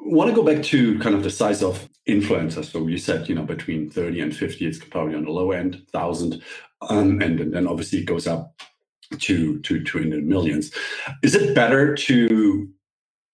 Want 0.05 0.29
to 0.29 0.35
go 0.35 0.43
back 0.43 0.63
to 0.65 0.99
kind 0.99 1.15
of 1.15 1.23
the 1.23 1.29
size 1.29 1.63
of 1.63 1.89
influencers? 2.07 2.65
So 2.65 2.87
you 2.87 2.97
said 2.97 3.27
you 3.27 3.35
know 3.35 3.43
between 3.43 3.89
30 3.89 4.21
and 4.21 4.35
50, 4.35 4.65
it's 4.65 4.79
probably 4.79 5.15
on 5.15 5.25
the 5.25 5.31
low 5.31 5.51
end, 5.51 5.83
thousand, 5.91 6.41
um, 6.81 7.21
and, 7.21 7.39
and 7.39 7.53
then 7.53 7.67
obviously 7.67 7.99
it 7.99 8.05
goes 8.05 8.27
up 8.27 8.61
to 9.19 9.59
to 9.59 9.83
to 9.83 9.97
in 9.97 10.09
the 10.09 10.21
millions. 10.21 10.71
Is 11.21 11.35
it 11.35 11.55
better 11.55 11.95
to 11.95 12.69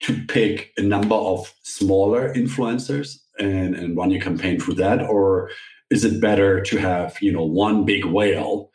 to 0.02 0.26
pick 0.28 0.72
a 0.78 0.82
number 0.82 1.16
of 1.16 1.54
smaller 1.64 2.34
influencers 2.34 3.18
and 3.38 3.76
and 3.76 3.98
run 3.98 4.12
your 4.12 4.22
campaign 4.22 4.60
through 4.60 4.76
that, 4.76 5.02
or 5.02 5.50
is 5.90 6.06
it 6.06 6.22
better 6.22 6.62
to 6.62 6.78
have 6.78 7.18
you 7.22 7.32
know 7.32 7.44
one 7.44 7.86
big 7.86 8.06
whale 8.06 8.69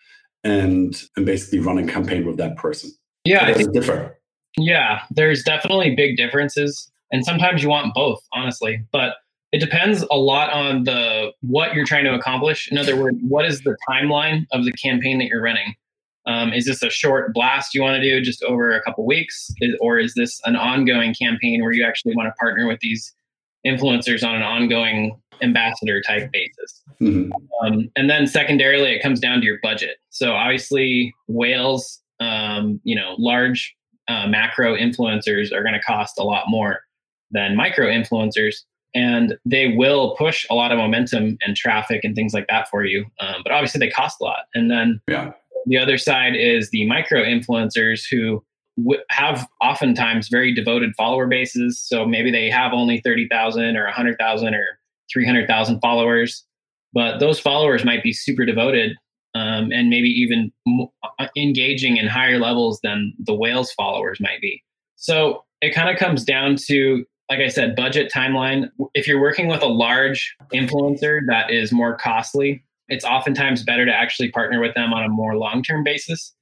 and 0.45 1.03
and 1.17 1.27
basically 1.27 1.59
run 1.59 1.79
a 1.79 1.87
campaign 1.87 2.27
with 2.27 2.37
that 2.37 2.57
person. 2.57 2.91
Yeah, 3.25 3.47
I 3.47 3.55
think 3.55 3.73
differ. 3.73 4.19
Yeah, 4.57 5.01
there's 5.11 5.43
definitely 5.43 5.95
big 5.97 6.17
differences, 6.17 6.91
and 7.11 7.25
sometimes 7.25 7.63
you 7.63 7.69
want 7.69 7.95
both, 7.95 8.21
honestly. 8.33 8.85
But 8.93 9.15
it 9.53 9.59
depends 9.59 10.05
a 10.11 10.17
lot 10.17 10.51
on 10.51 10.85
the 10.85 11.33
what 11.41 11.75
you're 11.75 11.87
trying 11.87 12.05
to 12.05 12.15
accomplish. 12.15 12.71
In 12.71 12.79
other 12.79 12.97
words, 12.97 13.17
what 13.23 13.45
is 13.45 13.63
the 13.63 13.77
timeline 13.89 14.47
of 14.53 14.65
the 14.65 14.73
campaign 14.73 15.19
that 15.19 15.27
you're 15.27 15.43
running? 15.43 15.75
Um, 16.27 16.53
is 16.53 16.65
this 16.65 16.83
a 16.83 16.91
short 16.91 17.35
blast 17.35 17.75
you 17.75 17.83
want 17.83 18.01
to 18.01 18.01
do 18.01 18.21
just 18.21 18.43
over 18.45 18.75
a 18.75 18.83
couple 18.83 19.05
weeks, 19.05 19.51
is, 19.61 19.77
or 19.81 19.99
is 19.99 20.15
this 20.15 20.41
an 20.45 20.57
ongoing 20.57 21.15
campaign 21.15 21.63
where 21.63 21.73
you 21.73 21.85
actually 21.85 22.17
want 22.17 22.29
to 22.29 22.33
partner 22.33 22.67
with 22.67 22.81
these 22.81 23.15
influencers 23.67 24.27
on 24.27 24.35
an 24.35 24.43
ongoing 24.43 25.19
ambassador 25.45 26.01
type 26.01 26.31
basis. 26.33 26.83
Mm-hmm. 27.01 27.31
Um, 27.65 27.91
and 27.97 28.11
then 28.11 28.27
secondarily, 28.27 28.93
it 28.93 29.03
comes 29.03 29.21
down 29.21 29.41
to 29.41 29.47
your 29.47 29.59
budget. 29.63 29.99
So 30.11 30.33
obviously, 30.33 31.15
whales, 31.29 32.01
um, 32.21 32.81
you 32.85 32.97
know, 32.97 33.15
large 33.19 33.75
uh, 34.09 34.27
macro 34.27 34.77
influencers 34.77 35.53
are 35.53 35.63
going 35.63 35.75
to 35.75 35.83
cost 35.83 36.19
a 36.19 36.25
lot 36.25 36.45
more 36.49 36.81
than 37.31 37.57
micro 37.57 37.87
influencers. 37.87 38.57
And 38.95 39.37
they 39.45 39.75
will 39.77 40.15
push 40.17 40.47
a 40.51 40.55
lot 40.55 40.71
of 40.71 40.79
momentum 40.79 41.37
and 41.45 41.57
traffic 41.57 42.05
and 42.05 42.15
things 42.15 42.33
like 42.33 42.47
that 42.49 42.69
for 42.69 42.85
you. 42.85 43.05
Um, 43.21 43.43
but 43.43 43.53
obviously, 43.53 43.81
they 43.81 43.91
cost 43.91 44.19
a 44.21 44.25
lot. 44.25 44.45
And 44.55 44.71
then 44.71 45.01
yeah. 45.09 45.33
the 45.67 45.79
other 45.79 45.99
side 45.99 46.37
is 46.37 46.71
the 46.71 46.87
micro 46.87 47.23
influencers 47.23 48.03
who 48.09 48.43
have 49.11 49.47
oftentimes 49.61 50.29
very 50.29 50.53
devoted 50.53 50.95
follower 50.97 51.27
bases. 51.27 51.81
So 51.81 52.07
maybe 52.07 52.31
they 52.31 52.51
have 52.51 52.73
only 52.73 53.01
30,000 53.01 53.77
or 53.77 53.85
100,000 53.85 54.55
or 54.55 54.79
300,000 55.13 55.81
followers, 55.81 56.45
but 56.93 57.19
those 57.19 57.39
followers 57.39 57.85
might 57.85 58.03
be 58.03 58.13
super 58.13 58.45
devoted 58.45 58.97
um, 59.35 59.71
and 59.73 59.89
maybe 59.91 60.09
even 60.09 60.53
uh, 61.19 61.27
engaging 61.37 61.97
in 61.97 62.07
higher 62.07 62.39
levels 62.39 62.81
than 62.83 63.13
the 63.19 63.35
whales 63.35 63.73
followers 63.73 64.21
might 64.21 64.41
be. 64.41 64.63
So 64.97 65.45
it 65.61 65.75
kind 65.75 65.91
of 65.91 65.97
comes 65.97 66.25
down 66.25 66.57
to, 66.67 67.05
like 67.29 67.41
I 67.41 67.49
said, 67.49 67.75
budget 67.75 68.13
timeline. 68.13 68.69
If 68.95 69.09
you're 69.09 69.21
working 69.21 69.49
with 69.49 69.63
a 69.63 69.67
large 69.67 70.37
influencer 70.53 71.21
that 71.29 71.51
is 71.51 71.73
more 71.73 71.97
costly, 71.97 72.65
it's 72.89 73.05
oftentimes 73.05 73.65
better 73.65 73.85
to 73.85 73.93
actually 73.93 74.31
partner 74.31 74.61
with 74.61 74.75
them 74.75 74.93
on 74.93 75.05
a 75.05 75.09
more 75.09 75.37
long 75.37 75.63
term 75.63 75.83
basis 75.83 76.35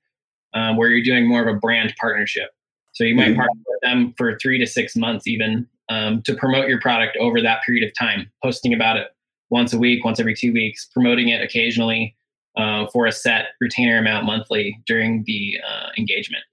um, 0.55 0.77
where 0.77 0.89
you're 0.89 1.05
doing 1.05 1.27
more 1.27 1.47
of 1.47 1.55
a 1.55 1.59
brand 1.59 1.95
partnership. 1.99 2.51
So 2.93 3.05
you 3.05 3.15
might 3.15 3.29
mm-hmm. 3.29 3.37
partner 3.37 3.61
with 3.67 3.81
them 3.83 4.15
for 4.19 4.37
three 4.39 4.59
to 4.59 4.67
six 4.67 4.95
months, 4.97 5.27
even 5.27 5.67
um, 5.89 6.23
to 6.23 6.35
promote 6.35 6.69
your 6.69 6.81
product 6.81 7.17
over 7.19 7.41
that 7.41 7.63
period 7.65 7.87
of 7.87 7.95
time, 7.99 8.31
posting 8.43 8.73
about 8.73 8.97
it 8.97 9.09
once 9.51 9.73
a 9.73 9.79
week, 9.79 10.05
once 10.05 10.19
every 10.19 10.35
two 10.35 10.53
weeks, 10.53 10.87
promoting 10.87 11.29
it 11.29 11.43
occasionally 11.43 12.17
uh, 12.57 12.87
for 12.93 13.07
a 13.07 13.13
set 13.13 13.49
retainer 13.61 13.99
amount 13.99 14.27
monthly 14.27 14.81
during 14.87 15.25
the 15.27 15.57
uh, 15.67 15.89
engagement. 15.99 16.45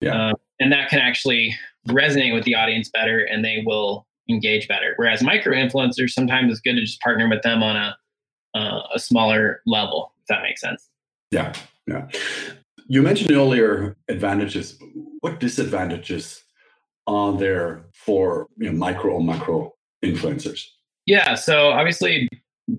Yeah. 0.00 0.30
Uh, 0.30 0.34
and 0.60 0.72
that 0.72 0.88
can 0.88 0.98
actually 0.98 1.54
resonate 1.88 2.34
with 2.34 2.44
the 2.44 2.54
audience 2.54 2.88
better 2.88 3.20
and 3.20 3.44
they 3.44 3.62
will 3.64 4.06
engage 4.28 4.68
better. 4.68 4.94
Whereas 4.96 5.22
micro 5.22 5.54
influencers, 5.54 6.10
sometimes 6.10 6.50
it's 6.50 6.60
good 6.60 6.74
to 6.74 6.80
just 6.80 7.00
partner 7.00 7.28
with 7.28 7.42
them 7.42 7.62
on 7.62 7.76
a, 7.76 7.96
uh, 8.54 8.82
a 8.94 8.98
smaller 8.98 9.62
level, 9.66 10.12
if 10.20 10.26
that 10.28 10.42
makes 10.42 10.60
sense. 10.60 10.88
Yeah. 11.30 11.52
Yeah. 11.86 12.08
You 12.86 13.02
mentioned 13.02 13.32
earlier 13.32 13.96
advantages. 14.08 14.78
What 15.20 15.40
disadvantages 15.40 16.41
are 17.06 17.36
there 17.36 17.84
for 17.94 18.48
you 18.56 18.70
know, 18.70 18.76
micro 18.76 19.12
or 19.12 19.22
macro 19.22 19.72
influencers? 20.04 20.66
Yeah, 21.06 21.34
so 21.34 21.70
obviously 21.70 22.28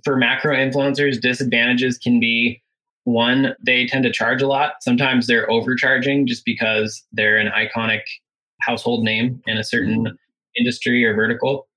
for 0.03 0.15
macro 0.15 0.56
influencers, 0.56 1.20
disadvantages 1.20 1.98
can 1.98 2.20
be 2.20 2.62
one, 3.06 3.53
they 3.62 3.86
tend 3.86 4.03
to 4.06 4.12
charge 4.12 4.42
a 4.42 4.48
lot. 4.48 4.75
Sometimes 4.82 5.27
they're 5.27 5.50
overcharging 5.51 6.25
just 6.25 6.46
because 6.46 7.03
they're 7.12 7.38
an 7.38 7.51
iconic 7.51 8.01
household 8.62 9.03
name 9.03 9.42
in 9.46 9.58
a 9.58 9.63
certain 9.63 10.06
mm-hmm. 10.06 10.15
industry 10.58 11.03
or 11.03 11.13
vertical. 11.13 11.68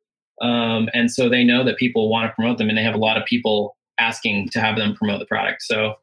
Um, 0.41 0.89
and 0.93 1.11
so 1.11 1.29
they 1.29 1.43
know 1.43 1.65
that 1.65 1.79
people 1.79 2.09
want 2.09 2.31
to 2.31 2.35
promote 2.35 2.59
them 2.59 2.69
and 2.69 2.79
they 2.79 2.83
have 2.83 2.95
a 2.95 2.99
lot 2.99 3.17
of 3.17 3.25
people 3.25 3.77
asking 3.99 4.51
to 4.51 4.61
have 4.61 4.77
them 4.77 4.95
promote 4.95 5.19
the 5.19 5.27
product. 5.27 5.63
So 5.63 5.95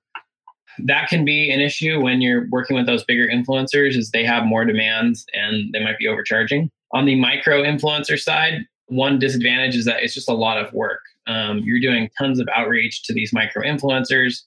that 0.80 1.10
can 1.10 1.26
be 1.26 1.52
an 1.52 1.60
issue 1.60 2.02
when 2.02 2.22
you're 2.22 2.48
working 2.50 2.76
with 2.76 2.86
those 2.86 3.04
bigger 3.04 3.28
influencers 3.28 3.96
is 3.96 4.12
they 4.12 4.24
have 4.24 4.46
more 4.46 4.66
demands 4.66 5.26
and 5.34 5.72
they 5.74 5.84
might 5.84 5.98
be 5.98 6.08
overcharging. 6.08 6.70
On 6.94 7.06
the 7.06 7.16
micro 7.16 7.64
influencer 7.64 8.20
side 8.20 8.66
one 8.88 9.20
disadvantage 9.20 9.76
is 9.76 9.86
that 9.86 10.04
it's 10.04 10.14
just 10.14 10.30
a 10.30 10.34
lot 10.34 10.58
of 10.58 10.72
work. 10.74 11.02
Um, 11.28 11.60
you're 11.60 11.80
doing 11.80 12.10
tons 12.18 12.40
of 12.40 12.48
outreach 12.54 13.04
to 13.04 13.14
these 13.14 13.34
micro 13.34 13.64
influencers. 13.64 14.44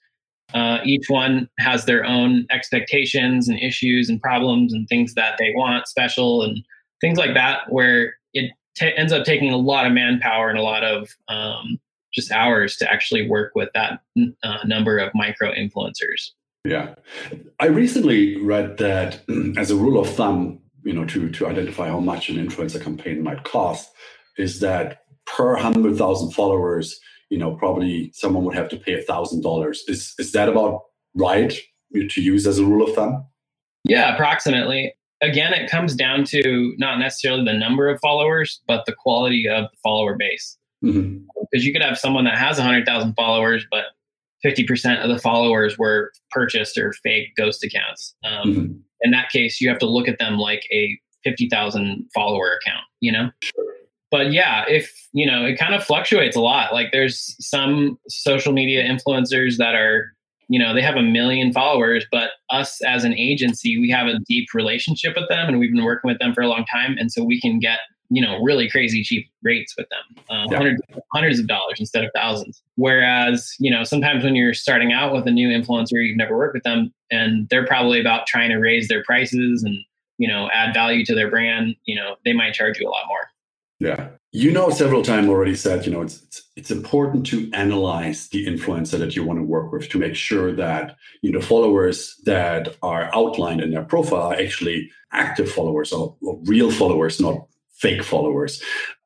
Uh, 0.54 0.78
each 0.85 1.09
one 1.09 1.49
has 1.59 1.85
their 1.85 2.04
own 2.04 2.47
expectations 2.50 3.49
and 3.49 3.59
issues 3.59 4.09
and 4.09 4.21
problems 4.21 4.73
and 4.73 4.88
things 4.88 5.14
that 5.14 5.37
they 5.38 5.52
want 5.56 5.88
special 5.88 6.42
and 6.42 6.59
things 7.00 7.18
like 7.18 7.35
that 7.35 7.61
where 7.71 8.14
it 8.33 8.52
t- 8.76 8.97
ends 8.97 9.12
up 9.12 9.25
taking 9.25 9.52
a 9.52 9.56
lot 9.56 9.87
of 9.87 9.92
manpower 9.92 10.49
and 10.49 10.59
a 10.59 10.62
lot 10.62 10.85
of 10.85 11.11
um, 11.28 11.78
just 12.17 12.33
hours 12.33 12.77
to 12.79 12.91
actually 12.91 13.29
work 13.29 13.53
with 13.55 13.69
that 13.75 14.01
uh, 14.43 14.59
number 14.65 14.99
of 14.99 15.13
micro 15.15 15.53
influencers. 15.53 16.31
Yeah. 16.65 16.95
I 17.61 17.67
recently 17.67 18.37
read 18.43 18.79
that 18.79 19.23
as 19.57 19.71
a 19.71 19.77
rule 19.77 20.01
of 20.01 20.09
thumb, 20.09 20.59
you 20.83 20.93
know, 20.93 21.05
to, 21.07 21.31
to 21.31 21.47
identify 21.47 21.89
how 21.89 22.01
much 22.01 22.29
an 22.29 22.37
influencer 22.37 22.83
campaign 22.83 23.23
might 23.23 23.45
cost, 23.45 23.91
is 24.39 24.61
that 24.61 25.03
per 25.27 25.55
100,000 25.55 26.33
followers, 26.33 26.99
you 27.31 27.39
know, 27.39 27.55
probably 27.55 28.11
someone 28.15 28.45
would 28.45 28.55
have 28.55 28.69
to 28.71 28.77
pay 28.77 29.03
$1,000. 29.05 29.77
Is, 29.89 30.15
is 30.19 30.33
that 30.33 30.49
about 30.49 30.83
right 31.15 31.55
to 31.93 32.23
use 32.23 32.47
as 32.47 32.59
a 32.59 32.65
rule 32.65 32.89
of 32.89 32.95
thumb? 32.95 33.27
Yeah, 33.85 34.15
approximately. 34.15 34.95
Again, 35.23 35.55
it 35.55 35.71
comes 35.71 35.95
down 35.95 36.25
to 36.25 36.75
not 36.79 36.99
necessarily 36.99 37.45
the 37.45 37.59
number 37.59 37.89
of 37.89 38.01
followers, 38.01 38.61
but 38.67 38.85
the 38.87 38.93
quality 38.93 39.49
of 39.49 39.71
the 39.71 39.77
follower 39.83 40.17
base. 40.17 40.59
Mm-hmm. 40.87 41.25
Because 41.50 41.64
you 41.64 41.73
could 41.73 41.83
have 41.83 41.99
someone 41.99 42.25
that 42.25 42.38
has 42.38 42.59
100,000 42.59 43.14
followers, 43.14 43.64
but 43.71 43.85
50% 44.45 45.02
of 45.02 45.09
the 45.09 45.19
followers 45.19 45.78
were 45.78 46.12
purchased 46.31 46.76
or 46.78 46.93
fake 46.93 47.28
ghost 47.37 47.64
accounts. 47.64 48.14
Um, 48.25 48.49
mm-hmm. 48.49 48.73
In 49.02 49.11
that 49.11 49.31
case, 49.31 49.61
you 49.61 49.69
have 49.69 49.78
to 49.78 49.87
look 49.87 50.09
at 50.09 50.19
them 50.19 50.38
like 50.38 50.64
a 50.73 50.99
50,000 51.25 52.09
follower 52.14 52.59
account, 52.61 52.85
you 53.00 53.12
know? 53.12 53.31
Sure. 53.40 53.64
But 54.11 54.33
yeah, 54.33 54.64
if, 54.69 55.09
you 55.12 55.26
know, 55.26 55.45
it 55.45 55.59
kind 55.59 55.75
of 55.75 55.85
fluctuates 55.85 56.37
a 56.37 56.40
lot. 56.40 56.73
Like 56.73 56.93
there's 56.93 57.37
some 57.45 57.99
social 58.09 58.52
media 58.52 58.85
influencers 58.85 59.57
that 59.57 59.75
are, 59.75 60.12
you 60.49 60.59
know, 60.61 60.73
they 60.73 60.83
have 60.83 60.95
a 60.95 61.02
million 61.02 61.52
followers, 61.52 62.07
but 62.12 62.31
us 62.50 62.81
as 62.83 63.05
an 63.05 63.14
agency, 63.14 63.78
we 63.81 63.90
have 63.90 64.07
a 64.07 64.21
deep 64.28 64.49
relationship 64.55 65.16
with 65.16 65.28
them 65.28 65.49
and 65.49 65.59
we've 65.59 65.73
been 65.73 65.85
working 65.85 66.09
with 66.09 66.21
them 66.21 66.33
for 66.33 66.43
a 66.43 66.49
long 66.49 66.64
time. 66.66 66.97
And 66.99 67.11
so 67.11 67.25
we 67.25 67.40
can 67.40 67.59
get 67.59 67.81
you 68.11 68.23
know 68.23 68.43
really 68.43 68.69
crazy 68.69 69.03
cheap 69.03 69.29
rates 69.43 69.75
with 69.77 69.89
them 69.89 70.25
uh, 70.31 70.47
yeah. 70.51 70.57
hundreds, 70.57 70.83
hundreds 71.13 71.39
of 71.39 71.47
dollars 71.47 71.79
instead 71.79 72.05
of 72.05 72.11
thousands. 72.15 72.63
Whereas 72.77 73.55
you 73.59 73.71
know 73.71 73.85
sometimes 73.85 74.25
when 74.25 74.35
you're 74.35 74.55
starting 74.55 74.93
out 74.93 75.13
with 75.13 75.27
a 75.27 75.31
new 75.31 75.49
influencer 75.49 76.07
you've 76.07 76.17
never 76.17 76.37
worked 76.37 76.55
with 76.55 76.63
them 76.63 76.93
and 77.11 77.49
they're 77.49 77.67
probably 77.67 78.01
about 78.01 78.27
trying 78.27 78.51
to 78.51 78.57
raise 78.57 78.89
their 78.89 79.03
prices 79.05 79.63
and 79.63 79.77
you 80.19 80.29
know 80.29 80.49
add 80.53 80.75
value 80.75 81.05
to 81.05 81.15
their 81.15 81.31
brand 81.31 81.77
you 81.85 81.97
know 81.97 82.17
they 82.25 82.33
might 82.33 82.55
charge 82.55 82.79
you 82.79 82.89
a 82.89 82.91
lot 82.91 83.07
more. 83.09 83.31
Yeah. 83.79 84.09
You 84.33 84.53
know 84.53 84.71
several 84.71 85.03
times 85.03 85.29
already 85.29 85.55
said 85.55 85.87
you 85.87 85.93
know 85.93 86.03
it's, 86.03 86.23
it's 86.23 86.43
it's 86.57 86.71
important 86.71 87.27
to 87.27 87.51
analyze 87.53 88.29
the 88.29 88.47
influencer 88.47 88.99
that 88.99 89.15
you 89.15 89.25
want 89.25 89.39
to 89.39 89.43
work 89.43 89.73
with 89.73 89.89
to 89.91 89.99
make 89.99 90.15
sure 90.15 90.53
that 90.53 90.97
you 91.23 91.31
know 91.31 91.41
followers 91.41 92.17
that 92.25 92.77
are 92.83 93.11
outlined 93.15 93.61
in 93.61 93.71
their 93.71 93.85
profile 93.85 94.33
are 94.33 94.41
actually 94.41 94.91
active 95.13 95.51
followers 95.51 95.93
or, 95.93 96.17
or 96.23 96.39
real 96.45 96.71
followers 96.71 97.21
not 97.21 97.47
fake 97.76 98.02
followers. 98.02 98.62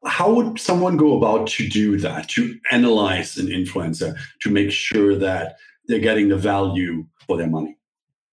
How 0.06 0.32
would 0.32 0.58
someone 0.58 0.96
go 0.96 1.16
about 1.16 1.46
to 1.48 1.68
do 1.68 1.98
that, 1.98 2.28
to 2.30 2.58
analyze 2.70 3.36
an 3.36 3.48
influencer, 3.48 4.16
to 4.40 4.50
make 4.50 4.70
sure 4.70 5.16
that 5.16 5.56
they're 5.86 5.98
getting 5.98 6.28
the 6.28 6.36
value 6.36 7.06
for 7.26 7.36
their 7.36 7.48
money? 7.48 7.76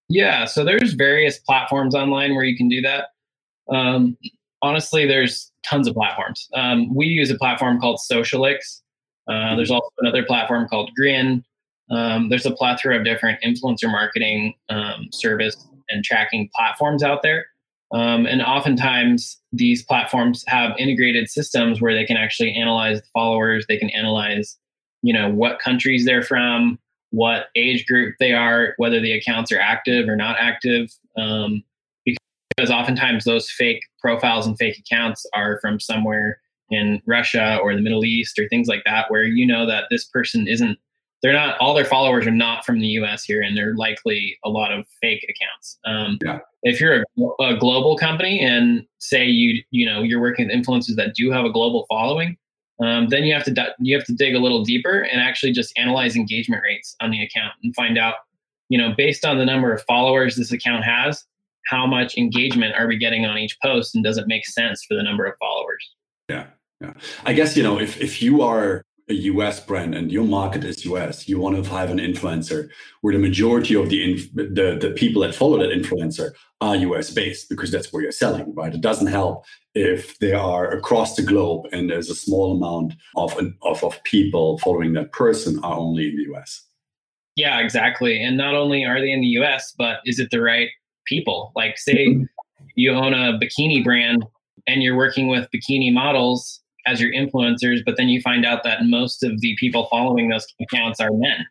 Yeah, 0.09 0.45
so 0.45 0.63
there's 0.63 0.93
various 0.93 1.39
platforms 1.39 1.93
online 1.93 2.35
where 2.35 2.45
you 2.45 2.55
can 2.55 2.69
do 2.69 2.81
that. 2.81 3.07
Um, 3.69 4.17
honestly, 4.61 5.05
there's 5.05 5.51
tons 5.63 5.87
of 5.87 5.95
platforms. 5.95 6.47
Um, 6.53 6.93
we 6.95 7.07
use 7.07 7.29
a 7.29 7.37
platform 7.37 7.79
called 7.81 7.99
Socialix. 7.99 8.81
Uh, 9.27 9.55
there's 9.57 9.71
also 9.71 9.89
another 9.99 10.23
platform 10.23 10.67
called 10.69 10.91
Grin. 10.95 11.43
Um, 11.89 12.29
there's 12.29 12.45
a 12.45 12.51
plethora 12.51 12.97
of 12.97 13.03
different 13.03 13.41
influencer 13.43 13.91
marketing 13.91 14.53
um, 14.69 15.09
service 15.11 15.67
and 15.89 16.03
tracking 16.03 16.49
platforms 16.55 17.03
out 17.03 17.23
there. 17.23 17.47
Um, 17.93 18.25
and 18.25 18.41
oftentimes, 18.41 19.39
these 19.53 19.83
platforms 19.83 20.43
have 20.47 20.77
integrated 20.77 21.29
systems 21.29 21.81
where 21.81 21.93
they 21.93 22.05
can 22.05 22.17
actually 22.17 22.53
analyze 22.53 23.01
the 23.01 23.07
followers. 23.13 23.65
They 23.67 23.77
can 23.77 23.89
analyze, 23.91 24.57
you 25.01 25.13
know, 25.13 25.29
what 25.29 25.59
countries 25.59 26.05
they're 26.05 26.23
from, 26.23 26.79
what 27.11 27.47
age 27.55 27.85
group 27.85 28.15
they 28.19 28.33
are, 28.33 28.73
whether 28.77 28.99
the 28.99 29.13
accounts 29.13 29.51
are 29.51 29.59
active 29.59 30.09
or 30.09 30.15
not 30.15 30.35
active. 30.39 30.91
Um, 31.17 31.63
because 32.57 32.71
oftentimes 32.71 33.23
those 33.23 33.49
fake 33.49 33.83
profiles 33.99 34.47
and 34.47 34.57
fake 34.57 34.79
accounts 34.79 35.25
are 35.33 35.59
from 35.61 35.79
somewhere 35.79 36.39
in 36.71 37.01
Russia 37.05 37.59
or 37.61 37.75
the 37.75 37.81
Middle 37.81 38.03
East 38.03 38.37
or 38.39 38.47
things 38.49 38.67
like 38.67 38.81
that, 38.85 39.09
where 39.09 39.23
you 39.23 39.45
know 39.45 39.65
that 39.67 39.85
this 39.91 40.05
person 40.05 40.47
isn't 40.47 40.77
they're 41.21 41.33
not 41.33 41.57
all 41.59 41.73
their 41.73 41.85
followers 41.85 42.27
are 42.27 42.31
not 42.31 42.65
from 42.65 42.79
the 42.79 42.87
US 42.87 43.23
here 43.23 43.41
and 43.41 43.57
they're 43.57 43.75
likely 43.75 44.37
a 44.45 44.49
lot 44.49 44.71
of 44.71 44.85
fake 45.01 45.23
accounts. 45.23 45.77
Um, 45.85 46.17
yeah. 46.23 46.39
If 46.63 46.79
you're 46.79 47.03
a, 47.19 47.43
a, 47.43 47.57
global 47.57 47.97
company 47.97 48.39
and 48.39 48.85
say 48.99 49.25
you 49.25 49.63
you 49.71 49.85
know 49.85 50.01
you're 50.01 50.21
working 50.21 50.47
with 50.47 50.55
influencers 50.55 50.95
that 50.95 51.15
do 51.15 51.31
have 51.31 51.45
a 51.45 51.51
global 51.51 51.85
following, 51.89 52.37
um, 52.83 53.07
then 53.09 53.23
you 53.23 53.33
have 53.33 53.43
to 53.45 53.75
you 53.79 53.97
have 53.97 54.05
to 54.05 54.13
dig 54.13 54.35
a 54.35 54.39
little 54.39 54.63
deeper 54.63 54.99
and 54.99 55.21
actually 55.21 55.51
just 55.51 55.73
analyze 55.77 56.15
engagement 56.15 56.61
rates 56.63 56.95
on 57.01 57.11
the 57.11 57.23
account 57.23 57.53
and 57.63 57.73
find 57.75 57.97
out 57.97 58.15
you 58.69 58.77
know 58.77 58.93
based 58.95 59.25
on 59.25 59.37
the 59.37 59.45
number 59.45 59.71
of 59.73 59.81
followers 59.83 60.35
this 60.35 60.51
account 60.51 60.83
has, 60.83 61.25
how 61.67 61.85
much 61.85 62.17
engagement 62.17 62.75
are 62.75 62.87
we 62.87 62.97
getting 62.97 63.25
on 63.25 63.37
each 63.37 63.57
post 63.61 63.95
and 63.95 64.03
does 64.03 64.17
it 64.17 64.27
make 64.27 64.45
sense 64.45 64.83
for 64.83 64.95
the 64.95 65.03
number 65.03 65.25
of 65.25 65.35
followers? 65.39 65.93
Yeah. 66.29 66.47
Yeah. 66.81 66.93
I 67.25 67.33
guess, 67.33 67.57
you 67.57 67.63
know, 67.63 67.79
if, 67.79 67.99
if 67.99 68.21
you 68.21 68.41
are 68.41 68.83
a 69.09 69.13
US 69.13 69.59
brand 69.59 69.95
and 69.95 70.11
your 70.11 70.25
market 70.25 70.63
is 70.63 70.85
US, 70.85 71.27
you 71.27 71.39
want 71.39 71.63
to 71.63 71.69
have 71.71 71.89
an 71.89 71.99
influencer 71.99 72.69
where 73.01 73.13
the 73.13 73.19
majority 73.19 73.75
of 73.75 73.89
the, 73.89 74.11
inf- 74.11 74.33
the 74.33 74.77
the 74.79 74.93
people 74.95 75.21
that 75.21 75.33
follow 75.33 75.57
that 75.59 75.69
influencer 75.69 76.31
are 76.59 76.75
US 76.75 77.09
based 77.11 77.49
because 77.49 77.71
that's 77.71 77.93
where 77.93 78.03
you're 78.03 78.11
selling, 78.11 78.53
right? 78.53 78.73
It 78.73 78.81
doesn't 78.81 79.07
help 79.07 79.45
if 79.73 80.17
they 80.19 80.33
are 80.33 80.69
across 80.71 81.15
the 81.15 81.21
globe 81.21 81.67
and 81.71 81.89
there's 81.89 82.09
a 82.09 82.15
small 82.15 82.57
amount 82.57 82.93
of 83.15 83.37
of, 83.61 83.83
of 83.83 84.03
people 84.03 84.57
following 84.59 84.93
that 84.93 85.13
person 85.13 85.59
are 85.63 85.77
only 85.77 86.09
in 86.09 86.17
the 86.17 86.33
US. 86.35 86.63
Yeah, 87.35 87.59
exactly. 87.59 88.21
And 88.21 88.35
not 88.35 88.55
only 88.55 88.83
are 88.83 88.99
they 88.99 89.11
in 89.11 89.21
the 89.21 89.33
US, 89.39 89.73
but 89.77 89.99
is 90.05 90.19
it 90.19 90.29
the 90.31 90.41
right 90.41 90.69
people? 91.05 91.53
Like 91.55 91.77
say 91.77 92.07
mm-hmm. 92.07 92.23
you 92.75 92.91
own 92.91 93.13
a 93.13 93.39
bikini 93.39 93.83
brand 93.83 94.25
and 94.65 94.83
you're 94.83 94.97
working 94.97 95.27
with 95.27 95.47
bikini 95.51 95.93
models 95.93 96.61
as 96.87 97.01
your 97.01 97.11
influencers, 97.11 97.79
but 97.85 97.97
then 97.97 98.09
you 98.09 98.21
find 98.21 98.45
out 98.45 98.63
that 98.63 98.85
most 98.85 99.23
of 99.23 99.39
the 99.41 99.55
people 99.59 99.87
following 99.89 100.29
those 100.29 100.45
accounts 100.61 100.99
are 100.99 101.11
men. 101.11 101.45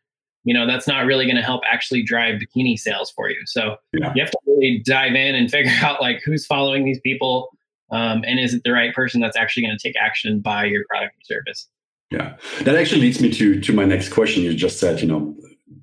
you 0.45 0.55
know 0.55 0.67
that's 0.67 0.87
not 0.87 1.05
really 1.07 1.27
going 1.27 1.37
to 1.37 1.43
help 1.43 1.63
actually 1.71 2.03
drive 2.03 2.41
bikini 2.41 2.79
sales 2.79 3.11
for 3.11 3.29
you. 3.31 3.41
So 3.47 3.77
yeah. 3.93 4.13
you 4.15 4.23
have 4.23 4.31
to 4.31 4.39
really 4.47 4.83
dive 4.85 5.15
in 5.15 5.35
and 5.35 5.51
figure 5.57 5.73
out 5.83 6.01
like 6.01 6.23
who's 6.25 6.47
following 6.47 6.85
these 6.85 7.01
people 7.01 7.51
um, 7.91 8.25
and 8.27 8.39
is 8.41 8.55
it 8.55 8.63
the 8.65 8.73
right 8.73 8.95
person 8.95 9.21
that's 9.21 9.37
actually 9.37 9.65
going 9.65 9.77
to 9.77 9.83
take 9.83 9.97
action 9.97 10.41
by 10.41 10.65
your 10.65 10.85
product 10.89 11.15
or 11.17 11.25
service? 11.25 11.69
Yeah. 12.11 12.37
That 12.63 12.77
actually 12.77 13.01
leads 13.01 13.21
me 13.21 13.31
to 13.33 13.61
to 13.61 13.73
my 13.73 13.85
next 13.85 14.11
question. 14.11 14.43
You 14.43 14.55
just 14.55 14.79
said 14.81 15.01
you 15.01 15.09
know 15.09 15.37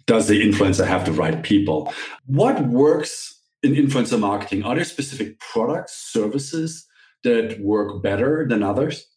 does 0.06 0.28
the 0.28 0.42
influencer 0.42 0.86
have 0.86 1.06
the 1.06 1.12
right 1.12 1.44
people? 1.44 1.94
What 2.26 2.68
works 2.68 3.40
in 3.62 3.74
influencer 3.74 4.20
marketing? 4.20 4.64
Are 4.64 4.76
there 4.76 4.84
specific 4.84 5.40
products 5.40 5.94
services 5.94 6.86
that 7.24 7.60
work 7.62 8.04
better 8.04 8.46
than 8.48 8.64
others 8.64 9.08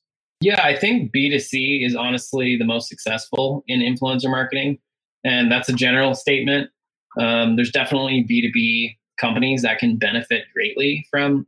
yeah 0.41 0.61
i 0.65 0.77
think 0.77 1.13
b2c 1.13 1.87
is 1.87 1.95
honestly 1.95 2.57
the 2.57 2.65
most 2.65 2.89
successful 2.89 3.65
in 3.69 3.81
influencer 3.81 4.31
marketing 4.31 4.79
and 5.27 5.51
that's 5.51 5.69
a 5.69 5.73
general 5.73 6.15
statement. 6.15 6.71
Um, 7.19 7.57
there's 7.57 7.73
definitely 7.73 8.25
B2B 8.31 8.97
companies 9.19 9.63
that 9.63 9.79
can 9.79 9.97
benefit 9.97 10.45
greatly 10.55 11.05
from 11.11 11.47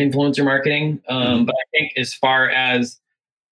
influencer 0.00 0.44
marketing. 0.44 1.02
Um, 1.08 1.22
mm-hmm. 1.22 1.44
But 1.44 1.54
I 1.54 1.64
think 1.78 1.92
as 1.98 2.14
far 2.14 2.48
as 2.48 2.98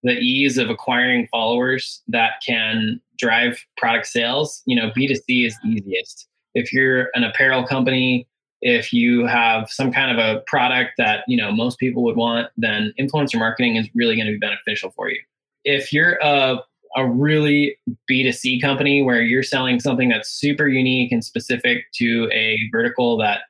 the 0.03 0.13
ease 0.13 0.57
of 0.57 0.71
acquiring 0.71 1.29
followers 1.31 2.03
that 2.09 2.35
can 2.45 3.03
drive 3.19 3.63
product 3.77 4.07
sales, 4.07 4.63
you 4.65 4.75
know, 4.75 4.91
B2C 4.97 5.47
is 5.47 5.59
easiest. 5.67 6.27
If 6.55 6.73
you're 6.73 7.11
an 7.13 7.23
apparel 7.23 7.67
company, 7.67 8.27
if 8.63 8.93
you 8.93 9.27
have 9.27 9.71
some 9.71 9.93
kind 9.93 10.11
of 10.11 10.19
a 10.19 10.41
product 10.47 10.93
that, 10.99 11.25
you 11.27 11.37
know, 11.37 11.51
most 11.51 11.79
people 11.79 12.03
would 12.05 12.17
want, 12.17 12.49
then 12.57 12.93
influencer 12.99 13.39
marketing 13.39 13.77
is 13.77 13.89
really 13.95 14.17
going 14.17 14.27
to 14.27 14.33
be 14.33 14.39
beneficial 14.39 14.91
for 14.91 15.09
you. 15.11 15.21
If 15.65 15.93
you're 15.93 16.19
a 16.23 16.63
a 16.97 17.07
really 17.07 17.77
B2C 18.11 18.61
company 18.61 19.01
where 19.01 19.23
you're 19.23 19.45
selling 19.45 19.79
something 19.79 20.09
that's 20.09 20.29
super 20.29 20.67
unique 20.67 21.13
and 21.13 21.25
specific 21.25 21.85
to 21.95 22.29
a 22.33 22.59
vertical 22.73 23.17
that 23.19 23.43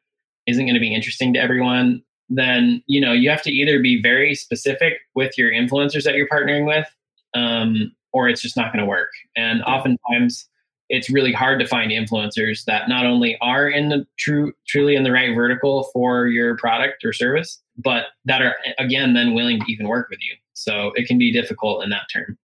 isn't 0.47 0.67
going 0.67 0.75
to 0.75 0.81
be 0.81 0.95
interesting 0.95 1.33
to 1.33 1.41
everyone, 1.41 2.03
then 2.29 2.83
you 2.87 3.01
know 3.01 3.13
you 3.13 3.31
have 3.31 3.43
to 3.43 3.51
either 3.51 3.81
be 3.81 4.01
very 4.01 4.35
specific 4.35 4.99
with 5.15 5.39
your 5.39 5.51
influencers 5.51 6.05
that 6.05 6.15
you're 6.15 6.29
partnering 6.29 6.67
with, 6.67 6.87
um, 7.35 7.93
or 8.13 8.29
it's 8.29 8.43
just 8.43 8.57
not 8.57 8.73
going 8.73 8.85
to 8.85 8.89
work. 8.89 9.11
And 9.37 9.63
oftentimes, 9.63 10.47
it's 10.91 11.09
really 11.09 11.33
hard 11.33 11.61
to 11.61 11.67
find 11.67 11.93
influencers 11.93 12.65
that 12.65 12.89
not 12.89 13.07
only 13.07 13.39
are 13.41 13.69
in 13.69 13.89
the 13.89 14.05
true 14.19 14.53
truly 14.69 14.97
in 14.97 15.05
the 15.05 15.13
right 15.13 15.35
vertical 15.35 15.89
for 15.93 16.27
your 16.27 16.57
product 16.57 17.05
or 17.05 17.13
service, 17.13 17.63
but 17.79 18.07
that 18.25 18.43
are 18.43 18.57
again 18.79 19.15
then 19.15 19.33
willing 19.33 19.61
to 19.61 19.73
even 19.73 19.89
work 19.89 20.09
with 20.11 20.19
you. 20.21 20.35
So 20.53 20.93
it 20.97 21.07
can 21.07 21.17
be 21.17 21.33
difficult 21.33 21.83
in 21.85 21.91
that 21.91 22.03
term. 22.13 22.37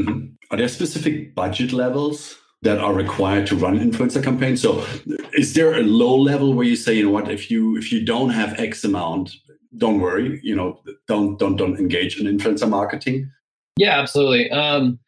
Mm-hmm. 0.00 0.26
Are 0.50 0.56
there 0.56 0.68
specific 0.68 1.34
budget 1.34 1.72
levels 1.72 2.38
that 2.62 2.78
are 2.78 2.94
required 2.94 3.46
to 3.48 3.56
run 3.56 3.78
influencer 3.78 4.22
campaigns? 4.22 4.62
So, 4.62 4.86
is 5.32 5.54
there 5.54 5.74
a 5.74 5.82
low 5.82 6.16
level 6.16 6.54
where 6.54 6.66
you 6.66 6.76
say, 6.76 6.94
you 6.94 7.04
know 7.04 7.10
what, 7.10 7.30
if 7.30 7.50
you 7.50 7.76
if 7.76 7.92
you 7.92 8.04
don't 8.04 8.30
have 8.30 8.58
X 8.58 8.84
amount, 8.84 9.34
don't 9.76 10.00
worry, 10.00 10.40
you 10.44 10.54
know, 10.54 10.80
don't 11.08 11.38
don't 11.38 11.56
don't 11.56 11.78
engage 11.78 12.20
in 12.20 12.26
influencer 12.26 12.68
marketing? 12.68 13.30
Yeah, 13.76 14.00
absolutely. 14.00 14.50
Um, 14.50 15.00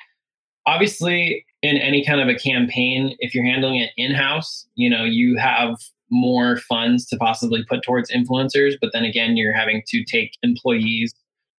obviously, 0.67 1.45
in 1.63 1.77
any 1.77 2.05
kind 2.05 2.21
of 2.21 2.29
a 2.29 2.35
campaign, 2.35 3.17
if 3.21 3.35
you're 3.35 3.45
handling 3.45 3.77
it 3.77 3.91
in 3.97 4.13
house, 4.13 4.67
you 4.75 4.91
know, 4.91 5.05
you 5.05 5.37
have 5.37 5.77
more 6.11 6.59
funds 6.59 7.07
to 7.07 7.17
possibly 7.17 7.65
put 7.69 7.83
towards 7.83 8.11
influencers, 8.11 8.75
but 8.81 8.91
then 8.93 9.05
again, 9.05 9.37
you're 9.37 9.55
having 9.55 9.83
to 9.89 10.05
take 10.05 10.37
employees 10.43 11.15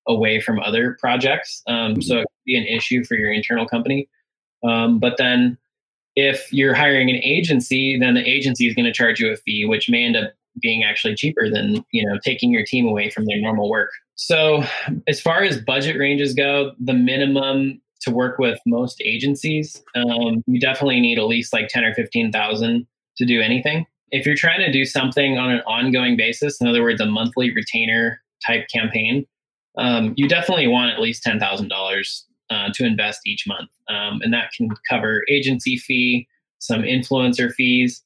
away 0.08 0.40
from 0.40 0.60
other 0.60 0.98
projects. 1.00 1.64
Um, 1.68 1.94
mm-hmm. 1.94 2.02
So 2.02 2.18
it 2.18 2.22
could 2.24 2.46
be 2.46 2.58
an 2.58 2.66
issue 2.66 3.04
for 3.06 3.16
your 3.16 3.32
internal 3.32 3.66
company. 3.66 4.10
Um, 4.64 5.00
but 5.00 5.18
then 5.18 5.58
if 6.16 6.52
you're 6.54 6.74
hiring 6.74 7.10
an 7.10 7.16
agency, 7.24 7.98
then 7.98 8.14
the 8.14 8.30
agency 8.30 8.68
is 8.68 8.76
going 8.76 8.86
to 8.86 8.94
charge 8.94 9.20
you 9.20 9.32
a 9.32 9.38
fee, 9.38 9.66
which 9.66 9.90
may 9.90 10.04
end 10.04 10.16
up 10.16 10.34
being 10.62 10.84
actually 10.84 11.16
cheaper 11.16 11.50
than 11.50 11.84
you 11.92 12.06
know 12.06 12.20
taking 12.24 12.52
your 12.52 12.64
team 12.64 12.88
away 12.88 13.10
from 13.10 13.26
their 13.26 13.40
normal 13.42 13.70
work. 13.70 13.90
So 14.16 14.64
as 15.08 15.20
far 15.20 15.42
as 15.42 15.60
budget 15.60 15.98
ranges 15.98 16.36
go, 16.36 16.74
the 16.80 16.94
minimum 16.94 17.82
to 18.04 18.12
work 18.12 18.38
with 18.40 18.60
most 18.66 19.02
agencies, 19.04 19.82
um, 19.96 20.44
you 20.48 20.60
definitely 20.60 21.00
need 21.00 21.18
at 21.18 21.26
least 21.26 21.54
like 21.54 21.68
ten 21.68 21.84
or 21.84 21.94
fifteen 21.94 22.32
thousand 22.32 22.88
to 23.18 23.26
do 23.26 23.42
anything. 23.42 23.86
If 24.12 24.26
you're 24.26 24.36
trying 24.36 24.60
to 24.60 24.72
do 24.72 24.86
something 24.86 25.38
on 25.38 25.52
an 25.52 25.62
ongoing 25.62 26.16
basis, 26.16 26.62
in 26.62 26.68
other 26.68 26.84
words, 26.84 27.02
a 27.02 27.06
monthly 27.06 27.54
retainer 27.54 28.22
type 28.46 28.68
campaign, 28.72 29.26
um, 29.78 30.14
you 30.16 30.28
definitely 30.28 30.68
want 30.68 30.92
at 30.92 31.00
least 31.00 31.24
ten 31.24 31.40
thousand 31.40 31.72
uh, 31.72 31.76
dollars 31.76 32.26
to 32.74 32.86
invest 32.86 33.22
each 33.26 33.48
month, 33.48 33.70
um, 33.90 34.22
and 34.22 34.32
that 34.32 34.52
can 34.56 34.70
cover 34.88 35.24
agency 35.28 35.78
fee, 35.78 36.28
some 36.60 36.84
influencer 36.84 37.52
fees, 37.52 38.04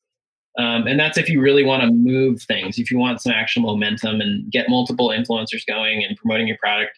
um, 0.57 0.87
and 0.87 0.99
that's 0.99 1.17
if 1.17 1.29
you 1.29 1.41
really 1.41 1.63
want 1.63 1.83
to 1.83 1.91
move 1.91 2.41
things. 2.41 2.79
If 2.79 2.89
you 2.89 2.97
want 2.97 3.21
some 3.21 3.31
actual 3.31 3.63
momentum 3.63 4.21
and 4.21 4.49
get 4.51 4.69
multiple 4.69 5.09
influencers 5.09 5.65
going 5.67 6.03
and 6.03 6.17
promoting 6.17 6.47
your 6.47 6.57
product. 6.57 6.97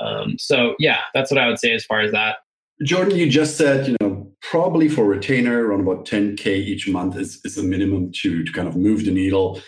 Um, 0.00 0.36
so 0.38 0.74
yeah, 0.78 1.00
that's 1.14 1.30
what 1.30 1.38
I 1.38 1.48
would 1.48 1.58
say 1.58 1.72
as 1.72 1.84
far 1.84 2.00
as 2.00 2.12
that. 2.12 2.36
Jordan, 2.84 3.18
you 3.18 3.28
just 3.28 3.56
said 3.56 3.88
you 3.88 3.96
know 4.00 4.32
probably 4.40 4.88
for 4.88 5.04
retainer 5.04 5.66
around 5.66 5.80
about 5.80 6.06
10k 6.06 6.46
each 6.46 6.88
month 6.88 7.16
is 7.16 7.40
is 7.44 7.58
a 7.58 7.62
minimum 7.62 8.12
to 8.22 8.44
to 8.44 8.52
kind 8.52 8.68
of 8.68 8.76
move 8.76 9.04
the 9.04 9.10
needle. 9.10 9.60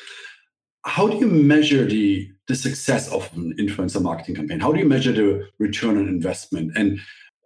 How 0.86 1.08
do 1.08 1.16
you 1.16 1.26
measure 1.26 1.84
the 1.84 2.28
the 2.48 2.54
success 2.54 3.08
of 3.12 3.30
an 3.36 3.54
influencer 3.58 4.02
marketing 4.02 4.34
campaign? 4.34 4.60
How 4.60 4.72
do 4.72 4.80
you 4.80 4.88
measure 4.88 5.12
the 5.12 5.46
return 5.58 5.96
on 5.96 6.08
investment? 6.08 6.72
And 6.76 7.00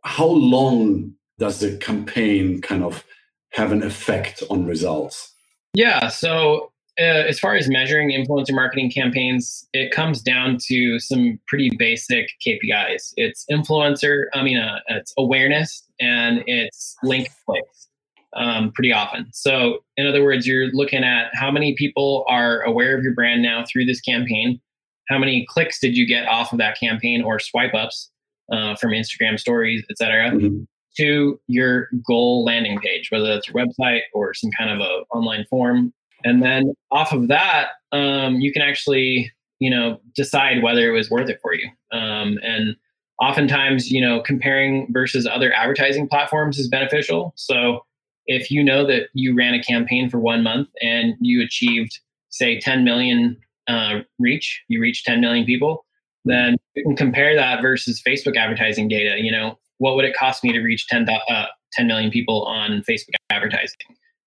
how 0.05 0.27
long 0.27 1.12
does 1.38 1.61
the 1.61 1.77
campaign 1.79 2.61
kind 2.61 2.85
of 2.85 3.05
have 3.53 3.73
an 3.73 3.83
effect 3.83 4.42
on 4.51 4.66
results? 4.66 5.35
Yeah. 5.75 6.09
So, 6.09 6.73
uh, 6.98 7.26
as 7.28 7.38
far 7.38 7.54
as 7.54 7.68
measuring 7.68 8.11
influencer 8.11 8.52
marketing 8.52 8.90
campaigns, 8.90 9.68
it 9.72 9.92
comes 9.92 10.22
down 10.22 10.59
to 10.66 10.98
some 10.98 11.38
pretty 11.46 11.70
basic 11.78 12.28
KPIs. 12.46 13.12
It's 13.16 13.44
influencer, 13.50 14.24
I 14.33 14.42
mean, 14.42 14.59
uh, 14.59 14.80
it's 14.88 15.12
awareness 15.18 15.85
and 16.00 16.42
it's 16.46 16.96
link 17.02 17.28
clicks 17.46 17.88
um, 18.37 18.72
pretty 18.72 18.92
often. 18.92 19.26
So, 19.33 19.78
in 19.96 20.07
other 20.07 20.22
words, 20.22 20.46
you're 20.46 20.68
looking 20.72 21.04
at 21.04 21.30
how 21.35 21.50
many 21.50 21.74
people 21.76 22.24
are 22.28 22.62
aware 22.62 22.96
of 22.96 23.02
your 23.02 23.14
brand 23.14 23.42
now 23.42 23.64
through 23.70 23.87
this 23.87 24.00
campaign 24.00 24.61
how 25.09 25.18
many 25.18 25.46
clicks 25.48 25.78
did 25.80 25.96
you 25.96 26.07
get 26.07 26.26
off 26.28 26.52
of 26.52 26.59
that 26.59 26.78
campaign 26.78 27.22
or 27.22 27.38
swipe 27.38 27.74
ups 27.74 28.11
uh, 28.52 28.74
from 28.76 28.90
Instagram 28.90 29.38
stories, 29.38 29.85
etc., 29.90 30.30
mm-hmm. 30.30 30.62
to 30.96 31.40
your 31.46 31.88
goal 32.07 32.44
landing 32.44 32.78
page, 32.80 33.11
whether 33.11 33.26
that's 33.26 33.48
your 33.48 33.64
website 33.64 34.02
or 34.12 34.35
some 34.35 34.50
kind 34.59 34.70
of 34.70 34.80
a 34.80 35.02
online 35.14 35.44
form. 35.50 35.92
And 36.25 36.43
then 36.43 36.75
off 36.91 37.13
of 37.13 37.29
that, 37.29 37.69
um, 37.93 38.37
you 38.37 38.53
can 38.53 38.63
actually, 38.63 39.31
you 39.61 39.71
know, 39.71 40.01
decide 40.17 40.63
whether 40.63 40.89
it 40.89 40.93
was 40.93 41.11
worth 41.11 41.29
it 41.29 41.39
for 41.43 41.55
you. 41.55 41.69
Um, 41.93 42.39
and 42.43 42.75
oftentimes, 43.21 43.91
you 43.91 44.01
know, 44.01 44.21
comparing 44.21 44.93
versus 44.93 45.27
other 45.27 45.53
advertising 45.53 46.09
platforms 46.09 46.59
is 46.59 46.69
beneficial. 46.69 47.33
So 47.37 47.85
if 48.27 48.51
you 48.51 48.65
know 48.65 48.87
that 48.87 49.09
you 49.13 49.37
ran 49.37 49.55
a 49.55 49.63
campaign 49.63 50.09
for 50.09 50.19
one 50.19 50.43
month 50.43 50.69
and 50.81 51.15
you 51.21 51.43
achieved, 51.43 52.01
say, 52.31 52.59
10 52.59 52.85
million 52.85 53.37
uh, 53.69 54.01
reach, 54.19 54.63
you 54.69 54.81
reach 54.81 55.05
10 55.05 55.21
million 55.21 55.45
people, 55.45 55.85
then 56.25 56.57
you 56.75 56.83
can 56.85 56.97
compare 56.97 57.35
that 57.37 57.61
versus 57.61 58.03
Facebook 58.07 58.37
advertising 58.37 58.89
data. 58.89 59.17
You 59.19 59.31
know, 59.31 59.59
what 59.79 59.95
would 59.97 60.07
it 60.07 60.17
cost 60.17 60.43
me 60.43 60.53
to 60.53 60.61
reach 60.61 60.87
10, 60.89 61.07
uh, 61.09 61.47
10 61.75 61.87
million 61.87 62.11
people 62.11 62.45
on 62.45 62.83
Facebook 62.89 63.15
advertising? 63.31 63.77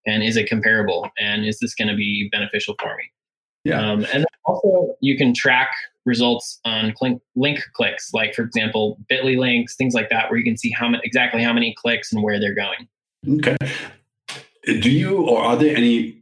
And 0.07 0.23
is 0.23 0.37
it 0.37 0.49
comparable? 0.49 1.09
And 1.19 1.45
is 1.45 1.59
this 1.59 1.75
going 1.75 1.89
to 1.89 1.95
be 1.95 2.29
beneficial 2.31 2.75
for 2.79 2.95
me? 2.95 3.03
Yeah. 3.63 3.79
Um, 3.79 4.05
and 4.13 4.25
also, 4.45 4.95
you 5.01 5.17
can 5.17 5.33
track 5.33 5.69
results 6.05 6.59
on 6.63 6.93
link 7.35 7.61
clicks, 7.73 8.13
like 8.13 8.33
for 8.33 8.43
example, 8.43 8.97
Bitly 9.11 9.37
links, 9.37 9.75
things 9.75 9.93
like 9.93 10.09
that, 10.09 10.29
where 10.29 10.39
you 10.39 10.43
can 10.45 10.57
see 10.57 10.71
how 10.71 10.87
many, 10.87 11.01
exactly 11.03 11.43
how 11.43 11.53
many 11.53 11.75
clicks 11.77 12.13
and 12.13 12.23
where 12.23 12.39
they're 12.39 12.55
going. 12.55 12.87
Okay. 13.39 13.57
Do 14.65 14.89
you 14.89 15.21
or 15.21 15.41
are 15.41 15.57
there 15.57 15.75
any 15.75 16.17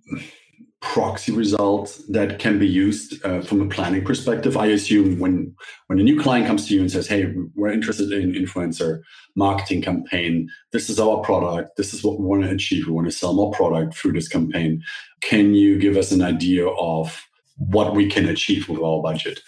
proxy 0.86 1.32
result 1.32 2.00
that 2.08 2.38
can 2.38 2.60
be 2.60 2.67
used 2.67 3.24
uh, 3.26 3.41
from 3.41 3.60
a 3.60 3.67
planning 3.67 4.06
perspective. 4.06 4.56
I 4.56 4.67
assume 4.67 5.19
when 5.19 5.54
when 5.88 6.00
a 6.00 6.04
new 6.04 6.21
client 6.21 6.45
comes 6.45 6.67
to 6.67 6.76
you 6.76 6.82
and 6.82 6.91
says 6.91 7.08
hey 7.08 7.34
we're 7.56 7.71
interested 7.71 8.12
in 8.12 8.34
influencer 8.34 9.02
marketing 9.36 9.82
campaign. 9.82 10.48
This 10.71 10.89
is 10.89 11.00
our 11.00 11.17
product. 11.21 11.76
This 11.76 11.93
is 11.93 12.04
what 12.04 12.19
we 12.19 12.26
want 12.26 12.43
to 12.43 12.52
achieve. 12.52 12.86
We 12.86 12.93
want 12.93 13.08
to 13.08 13.12
sell 13.12 13.34
more 13.34 13.52
product 13.52 13.95
through 13.95 14.13
this 14.13 14.28
campaign. 14.28 14.84
Can 15.21 15.56
you 15.56 15.80
give 15.80 15.98
us 15.98 16.12
an 16.12 16.21
idea 16.21 16.67
of 16.67 17.26
what 17.58 17.95
we 17.95 18.08
can 18.08 18.30
achieve 18.30 18.69
with 18.69 18.80
our 18.80 19.02
budget? 19.02 19.41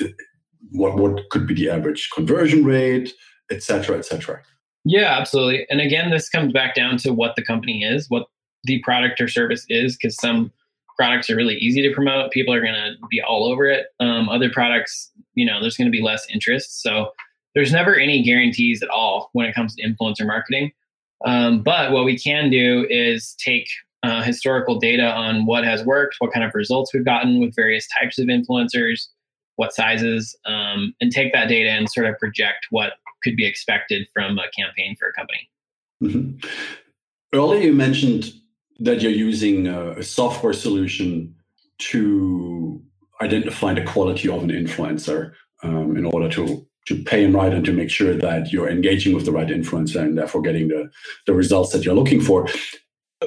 What 0.72 0.98
what 0.98 1.30
could 1.30 1.46
be 1.46 1.54
the 1.54 1.70
average 1.70 2.10
conversion 2.14 2.66
rate 2.66 3.14
etc 3.50 3.98
etc 3.98 4.42
yeah 4.84 5.18
absolutely. 5.20 5.68
And 5.70 5.82
again 5.82 6.10
this 6.10 6.30
comes 6.30 6.52
back 6.52 6.76
down 6.76 6.98
to 6.98 7.14
what 7.14 7.36
the 7.36 7.44
company 7.44 7.84
is 7.84 8.10
what 8.10 8.26
the 8.64 8.82
product 8.84 9.22
or 9.22 9.28
service 9.28 9.66
is 9.70 9.96
because 9.96 10.20
some 10.20 10.52
products 10.98 11.30
are 11.30 11.36
really 11.36 11.56
easy 11.56 11.82
to 11.88 11.94
promote. 11.94 12.32
People 12.32 12.54
are 12.54 12.62
going 12.62 12.74
to 12.74 12.96
be 13.10 13.22
all 13.22 13.46
over 13.46 13.66
it. 13.68 13.88
Um, 14.00 14.28
other 14.30 14.50
products, 14.50 15.12
you 15.36 15.46
know, 15.46 15.62
there's 15.62 15.78
going 15.78 15.88
to 15.88 15.92
be 15.92 16.02
less 16.02 16.26
interest. 16.34 16.82
So 16.82 17.12
there's 17.56 17.72
never 17.72 17.96
any 17.96 18.24
guarantees 18.24 18.82
at 18.82 18.90
all 18.90 19.30
when 19.34 19.46
it 19.46 19.56
comes 19.56 19.76
to 19.76 19.84
influencer 19.84 20.26
marketing. 20.26 20.72
Um, 21.26 21.62
but 21.62 21.92
what 21.92 22.06
we 22.06 22.18
can 22.18 22.50
do 22.50 22.86
is 22.90 23.36
take 23.40 23.68
uh, 24.04 24.22
historical 24.22 24.80
data 24.80 25.06
on 25.06 25.46
what 25.46 25.64
has 25.64 25.84
worked, 25.84 26.16
what 26.20 26.32
kind 26.32 26.46
of 26.46 26.54
results 26.54 26.94
we've 26.94 27.06
gotten 27.06 27.40
with 27.40 27.56
various 27.56 27.88
types 28.00 28.20
of 28.20 28.28
influencers, 28.28 29.08
what 29.56 29.74
sizes, 29.74 30.36
um, 30.46 30.94
and 31.02 31.12
take 31.12 31.34
that 31.34 31.48
data 31.48 31.70
and 31.70 31.90
sort 31.90 32.06
of 32.06 32.18
project 32.20 32.68
what 32.70 32.94
could 33.24 33.36
be 33.36 33.46
expected 33.46 34.08
from 34.14 34.38
a 34.38 34.50
campaign 34.56 34.96
for 35.00 35.10
a 35.10 35.14
company. 35.14 35.50
Mm-hmm. 36.04 36.48
Earlier, 37.34 37.62
you 37.62 37.74
mentioned 37.74 38.34
that 38.80 39.02
you're 39.02 39.12
using 39.12 39.68
a, 39.68 40.04
software 40.04 40.54
solution 40.54 41.34
to 41.80 42.82
identify 43.22 43.74
the 43.74 43.84
quality 43.84 44.30
of 44.30 44.44
an 44.44 44.50
influencer 44.50 45.34
um, 45.64 45.98
in 45.98 46.06
order 46.06 46.30
to 46.30 46.68
to 46.88 47.04
pay 47.04 47.26
him 47.26 47.36
right 47.36 47.54
and 47.54 47.66
to 47.66 47.74
make 47.74 47.90
sure 47.90 48.14
that 48.16 48.54
you're 48.54 48.70
engaging 48.70 49.14
with 49.14 49.26
the 49.26 49.32
right 49.32 49.50
influencer 49.50 50.02
and 50.02 50.18
therefore 50.18 50.42
getting 50.42 50.70
the, 50.70 50.90
the 51.26 51.34
results 51.34 51.74
that 51.74 51.84
you're 51.84 51.94
looking 51.94 52.22
for. 52.22 52.48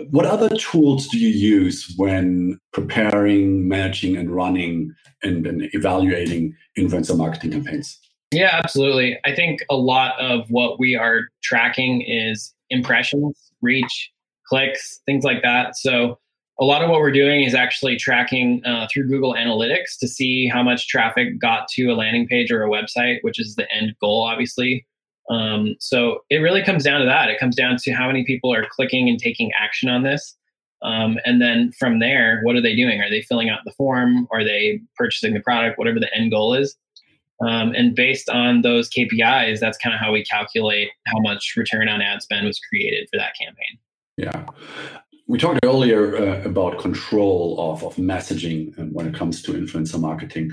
What 0.08 0.24
other 0.24 0.48
tools 0.56 1.08
do 1.08 1.18
you 1.18 1.28
use 1.28 1.92
when 1.98 2.58
preparing, 2.72 3.68
managing, 3.68 4.16
and 4.16 4.34
running 4.34 4.94
and, 5.22 5.46
and 5.46 5.68
evaluating 5.74 6.56
influencer 6.78 7.14
marketing 7.14 7.50
campaigns? 7.50 7.98
Yeah, 8.32 8.50
absolutely. 8.52 9.18
I 9.26 9.34
think 9.34 9.60
a 9.68 9.76
lot 9.76 10.18
of 10.18 10.46
what 10.48 10.78
we 10.78 10.94
are 10.94 11.28
tracking 11.42 12.00
is 12.00 12.54
impressions, 12.70 13.52
reach, 13.60 14.10
clicks, 14.50 15.00
things 15.06 15.24
like 15.24 15.42
that. 15.42 15.76
So 15.76 16.18
a 16.58 16.64
lot 16.64 16.82
of 16.82 16.90
what 16.90 17.00
we're 17.00 17.12
doing 17.12 17.42
is 17.42 17.54
actually 17.54 17.96
tracking 17.96 18.62
uh, 18.66 18.86
through 18.92 19.08
Google 19.08 19.34
Analytics 19.34 19.98
to 20.00 20.08
see 20.08 20.46
how 20.46 20.62
much 20.62 20.88
traffic 20.88 21.40
got 21.40 21.68
to 21.68 21.86
a 21.86 21.94
landing 21.94 22.26
page 22.26 22.50
or 22.50 22.62
a 22.62 22.68
website, 22.68 23.18
which 23.22 23.40
is 23.40 23.54
the 23.54 23.66
end 23.72 23.94
goal, 24.00 24.22
obviously. 24.22 24.86
Um, 25.30 25.76
so 25.78 26.18
it 26.28 26.38
really 26.38 26.62
comes 26.62 26.84
down 26.84 27.00
to 27.00 27.06
that. 27.06 27.30
It 27.30 27.38
comes 27.38 27.56
down 27.56 27.76
to 27.78 27.92
how 27.92 28.08
many 28.08 28.24
people 28.24 28.52
are 28.52 28.66
clicking 28.68 29.08
and 29.08 29.18
taking 29.18 29.50
action 29.58 29.88
on 29.88 30.02
this. 30.02 30.36
Um, 30.82 31.18
and 31.24 31.40
then 31.40 31.72
from 31.78 31.98
there, 31.98 32.40
what 32.42 32.56
are 32.56 32.62
they 32.62 32.74
doing? 32.74 33.00
Are 33.00 33.10
they 33.10 33.22
filling 33.22 33.48
out 33.48 33.60
the 33.64 33.72
form? 33.72 34.26
Are 34.30 34.44
they 34.44 34.80
purchasing 34.96 35.34
the 35.34 35.40
product? 35.40 35.78
Whatever 35.78 36.00
the 36.00 36.14
end 36.14 36.30
goal 36.30 36.54
is. 36.54 36.76
Um, 37.46 37.72
and 37.74 37.94
based 37.94 38.28
on 38.28 38.62
those 38.62 38.90
KPIs, 38.90 39.60
that's 39.60 39.78
kind 39.78 39.94
of 39.94 40.00
how 40.00 40.12
we 40.12 40.24
calculate 40.24 40.90
how 41.06 41.20
much 41.20 41.54
return 41.56 41.88
on 41.88 42.02
ad 42.02 42.22
spend 42.22 42.46
was 42.46 42.60
created 42.68 43.08
for 43.10 43.18
that 43.18 43.34
campaign. 43.40 43.78
Yeah. 44.20 44.44
We 45.28 45.38
talked 45.38 45.60
earlier 45.64 46.16
uh, 46.16 46.42
about 46.42 46.78
control 46.78 47.56
of, 47.58 47.82
of 47.82 47.96
messaging 47.96 48.74
when 48.92 49.06
it 49.06 49.14
comes 49.14 49.42
to 49.42 49.52
influencer 49.52 49.98
marketing. 49.98 50.50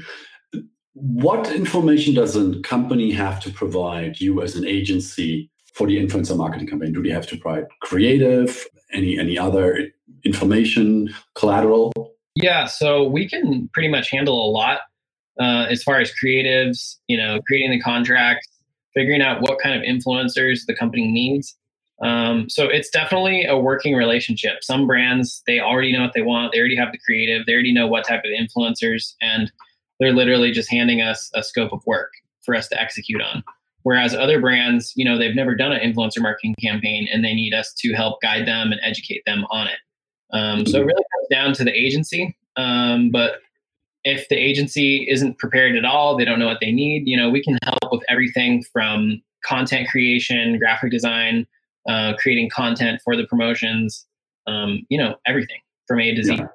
What 0.94 1.52
information 1.52 2.14
does 2.14 2.36
a 2.38 2.60
company 2.62 3.12
have 3.12 3.42
to 3.42 3.52
provide 3.52 4.22
you 4.22 4.42
as 4.42 4.56
an 4.56 4.66
agency 4.66 5.52
for 5.74 5.86
the 5.86 5.98
influencer 5.98 6.38
marketing 6.38 6.68
campaign? 6.68 6.94
Do 6.94 7.04
they 7.04 7.10
have 7.10 7.28
to 7.28 7.38
provide 7.38 7.66
creative, 7.82 8.66
any 8.94 9.20
any 9.20 9.38
other 9.38 9.90
information, 10.24 11.14
collateral? 11.36 11.92
Yeah, 12.36 12.68
so 12.68 13.04
we 13.04 13.28
can 13.28 13.70
pretty 13.74 13.90
much 13.90 14.10
handle 14.12 14.40
a 14.48 14.50
lot 14.50 14.80
uh, 15.40 15.66
as 15.70 15.84
far 15.84 16.00
as 16.00 16.12
creatives, 16.24 16.96
you 17.08 17.18
know, 17.18 17.42
creating 17.48 17.72
the 17.72 17.82
contracts, 17.82 18.48
figuring 18.94 19.22
out 19.22 19.42
what 19.42 19.60
kind 19.60 19.76
of 19.76 19.82
influencers 19.84 20.62
the 20.68 20.76
company 20.76 21.08
needs. 21.12 21.58
Um, 22.02 22.48
so 22.50 22.66
it's 22.66 22.90
definitely 22.90 23.46
a 23.46 23.58
working 23.58 23.96
relationship. 23.96 24.64
Some 24.64 24.86
brands, 24.86 25.42
they 25.48 25.60
already 25.60 25.92
know 25.92 26.02
what 26.02 26.14
they 26.14 26.22
want. 26.22 26.52
They 26.52 26.60
already 26.60 26.76
have 26.76 26.92
the 26.92 27.00
creative. 27.00 27.46
They 27.46 27.54
already 27.54 27.74
know 27.74 27.88
what 27.88 28.08
type 28.08 28.24
of 28.24 28.32
influencers, 28.32 29.16
and 29.22 29.52
they're 30.00 30.14
literally 30.14 30.52
just 30.52 30.70
handing 30.70 31.02
us 31.02 31.32
a 31.34 31.44
scope 31.44 31.74
of 31.74 31.82
work 31.88 32.12
for 32.44 32.56
us 32.56 32.68
to 32.70 32.80
execute 32.80 33.22
on. 33.22 33.44
Whereas 33.84 34.14
other 34.14 34.40
brands, 34.40 34.94
you 34.96 35.06
know, 35.06 35.18
they've 35.18 35.36
never 35.36 35.56
done 35.56 35.72
an 35.72 35.80
influencer 35.80 36.22
marketing 36.22 36.56
campaign, 36.62 37.08
and 37.12 37.24
they 37.24 37.34
need 37.34 37.54
us 37.54 37.74
to 37.80 37.94
help 37.94 38.22
guide 38.22 38.48
them 38.48 38.72
and 38.72 38.80
educate 38.84 39.24
them 39.26 39.46
on 39.50 39.68
it. 39.68 39.80
Um, 40.34 40.66
so 40.66 40.82
it 40.82 40.86
really 40.86 41.04
comes 41.16 41.28
down 41.32 41.54
to 41.54 41.64
the 41.64 41.74
agency. 41.74 42.38
Um, 42.58 43.10
but 43.12 43.40
if 44.04 44.28
the 44.30 44.36
agency 44.36 45.08
isn't 45.10 45.38
prepared 45.40 45.76
at 45.76 45.86
all, 45.86 46.18
they 46.18 46.26
don't 46.26 46.38
know 46.38 46.48
what 46.48 46.60
they 46.60 46.72
need. 46.72 47.08
You 47.08 47.18
know, 47.18 47.30
we 47.30 47.42
can 47.42 47.58
help 47.64 47.92
with 47.92 48.04
everything 48.10 48.64
from 48.64 49.22
content 49.44 49.90
creation, 49.90 50.60
graphic 50.60 50.92
design 50.92 51.48
uh, 51.88 52.14
creating 52.18 52.50
content 52.50 53.02
for 53.04 53.16
the 53.16 53.26
promotions, 53.28 54.06
um, 54.48 54.86
you 54.90 54.98
know, 54.98 55.16
everything 55.26 55.60
from 55.88 56.00
A 56.00 56.14
to 56.16 56.24
Z. 56.24 56.36
Yeah. 56.36 56.48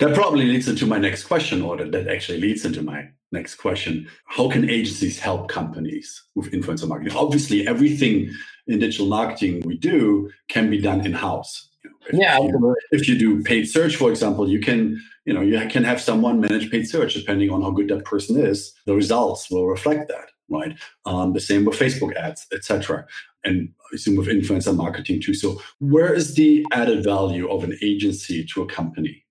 That 0.00 0.14
probably 0.14 0.44
leads 0.46 0.68
into 0.68 0.86
my 0.86 0.98
next 0.98 1.24
question, 1.24 1.62
or 1.62 1.76
that 1.76 2.08
actually 2.08 2.40
leads 2.40 2.64
into 2.64 2.82
my 2.82 3.08
next 3.30 3.56
question. 3.56 4.08
How 4.26 4.50
can 4.50 4.68
agencies 4.68 5.18
help 5.18 5.48
companies 5.48 6.22
with 6.34 6.52
influencer 6.52 6.88
marketing? 6.88 7.16
Obviously, 7.16 7.66
everything 7.66 8.30
in 8.66 8.80
digital 8.80 9.06
marketing 9.06 9.62
we 9.64 9.78
do 9.78 10.30
can 10.48 10.68
be 10.68 10.80
done 10.80 11.06
in 11.06 11.12
house. 11.12 11.68
You 11.84 11.90
know, 11.90 12.18
yeah, 12.20 12.38
you, 12.38 12.76
if 12.90 13.08
you 13.08 13.18
do 13.18 13.42
paid 13.42 13.64
search, 13.66 13.96
for 13.96 14.10
example, 14.10 14.48
you 14.48 14.60
can 14.60 15.00
you 15.24 15.32
know 15.32 15.40
you 15.40 15.58
can 15.68 15.84
have 15.84 16.00
someone 16.00 16.40
manage 16.40 16.70
paid 16.70 16.88
search 16.88 17.14
depending 17.14 17.50
on 17.50 17.62
how 17.62 17.70
good 17.70 17.88
that 17.88 18.04
person 18.04 18.36
is. 18.38 18.74
The 18.86 18.94
results 18.94 19.50
will 19.50 19.68
reflect 19.68 20.08
that 20.08 20.32
right? 20.52 20.78
Um, 21.06 21.32
the 21.32 21.40
same 21.40 21.64
with 21.64 21.78
Facebook 21.78 22.14
ads, 22.16 22.46
etc. 22.52 23.06
And 23.44 23.68
I 23.80 23.96
assume 23.96 24.16
with 24.16 24.28
influencer 24.28 24.74
marketing 24.76 25.20
too. 25.20 25.34
So 25.34 25.60
where 25.80 26.12
is 26.12 26.34
the 26.34 26.64
added 26.72 27.02
value 27.04 27.50
of 27.50 27.64
an 27.64 27.76
agency 27.82 28.44
to 28.54 28.62
a 28.62 28.66
company? 28.66 29.24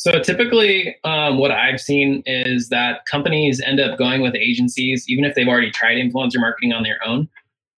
So 0.00 0.18
typically, 0.18 0.96
um, 1.04 1.36
what 1.36 1.50
I've 1.50 1.78
seen 1.78 2.22
is 2.24 2.70
that 2.70 3.04
companies 3.04 3.60
end 3.60 3.80
up 3.80 3.98
going 3.98 4.22
with 4.22 4.34
agencies, 4.34 5.04
even 5.08 5.26
if 5.26 5.34
they've 5.34 5.46
already 5.46 5.70
tried 5.70 5.96
influencer 5.96 6.40
marketing 6.40 6.72
on 6.72 6.84
their 6.84 6.98
own. 7.06 7.28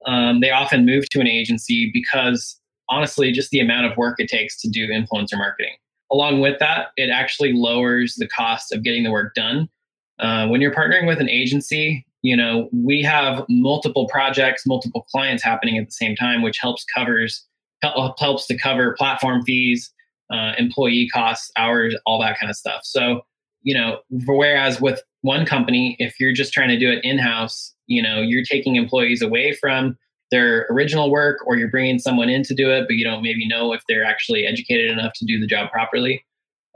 Um, 0.06 0.40
they 0.40 0.50
often 0.50 0.86
move 0.86 1.08
to 1.08 1.20
an 1.20 1.26
agency 1.26 1.90
because 1.92 2.60
honestly, 2.88 3.32
just 3.32 3.50
the 3.50 3.58
amount 3.58 3.86
of 3.86 3.96
work 3.96 4.20
it 4.20 4.28
takes 4.28 4.60
to 4.60 4.68
do 4.68 4.86
influencer 4.88 5.36
marketing. 5.36 5.74
Along 6.12 6.40
with 6.40 6.58
that, 6.60 6.88
it 6.96 7.10
actually 7.10 7.54
lowers 7.54 8.14
the 8.16 8.28
cost 8.28 8.72
of 8.72 8.84
getting 8.84 9.02
the 9.02 9.10
work 9.10 9.34
done. 9.34 9.68
Uh, 10.20 10.46
when 10.46 10.60
you're 10.60 10.74
partnering 10.74 11.06
with 11.08 11.18
an 11.18 11.28
agency, 11.28 12.06
you 12.22 12.36
know 12.36 12.68
we 12.72 13.02
have 13.02 13.44
multiple 13.48 14.08
projects 14.08 14.64
multiple 14.66 15.06
clients 15.10 15.42
happening 15.42 15.76
at 15.76 15.86
the 15.86 15.92
same 15.92 16.16
time 16.16 16.42
which 16.42 16.58
helps 16.58 16.84
covers 16.94 17.46
helps 18.18 18.46
to 18.46 18.56
cover 18.56 18.94
platform 18.96 19.42
fees 19.42 19.92
uh, 20.32 20.52
employee 20.56 21.08
costs 21.12 21.50
hours 21.56 21.94
all 22.06 22.20
that 22.20 22.38
kind 22.38 22.48
of 22.48 22.56
stuff. 22.56 22.80
So 22.84 23.22
you 23.62 23.74
know 23.74 24.00
whereas 24.26 24.80
with 24.80 25.00
one 25.20 25.46
company 25.46 25.94
if 26.00 26.18
you're 26.18 26.32
just 26.32 26.52
trying 26.52 26.68
to 26.68 26.78
do 26.78 26.90
it 26.90 26.98
in-house 27.04 27.72
you 27.86 28.02
know 28.02 28.20
you're 28.20 28.42
taking 28.42 28.74
employees 28.74 29.22
away 29.22 29.52
from 29.52 29.96
their 30.32 30.66
original 30.68 31.12
work 31.12 31.38
or 31.46 31.56
you're 31.56 31.70
bringing 31.70 32.00
someone 32.00 32.28
in 32.28 32.42
to 32.42 32.54
do 32.54 32.72
it 32.72 32.86
but 32.88 32.96
you 32.96 33.04
don't 33.04 33.22
maybe 33.22 33.46
know 33.46 33.72
if 33.72 33.80
they're 33.86 34.04
actually 34.04 34.44
educated 34.44 34.90
enough 34.90 35.12
to 35.14 35.24
do 35.24 35.38
the 35.38 35.46
job 35.46 35.70
properly 35.70 36.24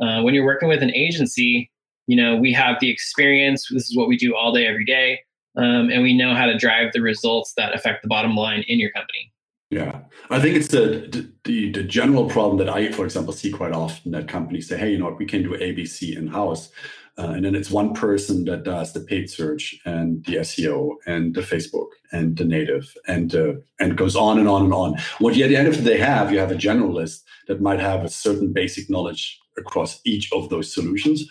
uh, 0.01 0.23
when 0.23 0.33
you're 0.33 0.45
working 0.45 0.69
with 0.69 0.81
an 0.81 0.95
agency 0.95 1.69
you 2.07 2.17
know 2.17 2.37
we 2.37 2.53
have 2.53 2.77
the 2.79 2.89
experience 2.89 3.67
this 3.73 3.91
is 3.91 3.97
what 3.97 4.07
we 4.07 4.17
do 4.17 4.37
all 4.37 4.53
day 4.53 4.65
every 4.65 4.85
day 4.85 5.19
um, 5.57 5.91
and 5.91 6.03
we 6.03 6.17
know 6.17 6.35
how 6.35 6.47
to 6.47 6.57
drive 6.57 6.93
the 6.93 7.01
results 7.01 7.55
that 7.57 7.75
affect 7.75 8.03
the 8.03 8.09
bottom 8.09 8.35
line 8.35 8.65
in 8.69 8.79
your 8.79 8.91
company. 8.91 9.33
Yeah, 9.71 10.01
I 10.31 10.41
think 10.41 10.55
it's 10.57 10.69
the, 10.69 11.29
the 11.45 11.73
the 11.73 11.83
general 11.83 12.29
problem 12.29 12.59
that 12.59 12.69
I, 12.69 12.93
for 12.93 13.05
example, 13.05 13.33
see 13.33 13.51
quite 13.51 13.73
often 13.73 14.13
that 14.13 14.29
companies 14.29 14.69
say, 14.69 14.79
"Hey, 14.79 14.93
you 14.93 14.99
know 14.99 15.07
what? 15.07 15.19
We 15.19 15.27
can 15.27 15.43
do 15.43 15.57
ABC 15.57 16.17
in 16.17 16.29
house," 16.29 16.71
uh, 17.19 17.33
and 17.35 17.45
then 17.45 17.57
it's 17.57 17.71
one 17.71 17.93
person 17.93 18.45
that 18.45 18.63
does 18.63 18.93
the 18.93 19.01
paid 19.01 19.29
search 19.29 19.75
and 19.85 20.25
the 20.27 20.37
SEO 20.37 20.97
and 21.07 21.35
the 21.35 21.41
Facebook 21.41 21.89
and 22.13 22.37
the 22.37 22.45
native 22.45 22.95
and 23.09 23.35
uh, 23.35 23.55
and 23.81 23.97
goes 23.97 24.15
on 24.15 24.39
and 24.39 24.49
on 24.49 24.63
and 24.63 24.73
on. 24.73 24.99
What 25.19 25.37
at 25.37 25.49
the 25.49 25.57
end 25.57 25.67
of 25.67 25.77
the 25.77 25.91
day 25.91 25.99
have, 25.99 26.31
you 26.31 26.39
have 26.39 26.53
a 26.53 26.57
generalist 26.57 27.23
that 27.49 27.61
might 27.61 27.81
have 27.81 28.05
a 28.05 28.09
certain 28.09 28.53
basic 28.53 28.89
knowledge 28.89 29.41
across 29.59 30.01
each 30.05 30.33
of 30.33 30.49
those 30.49 30.73
solutions, 30.73 31.29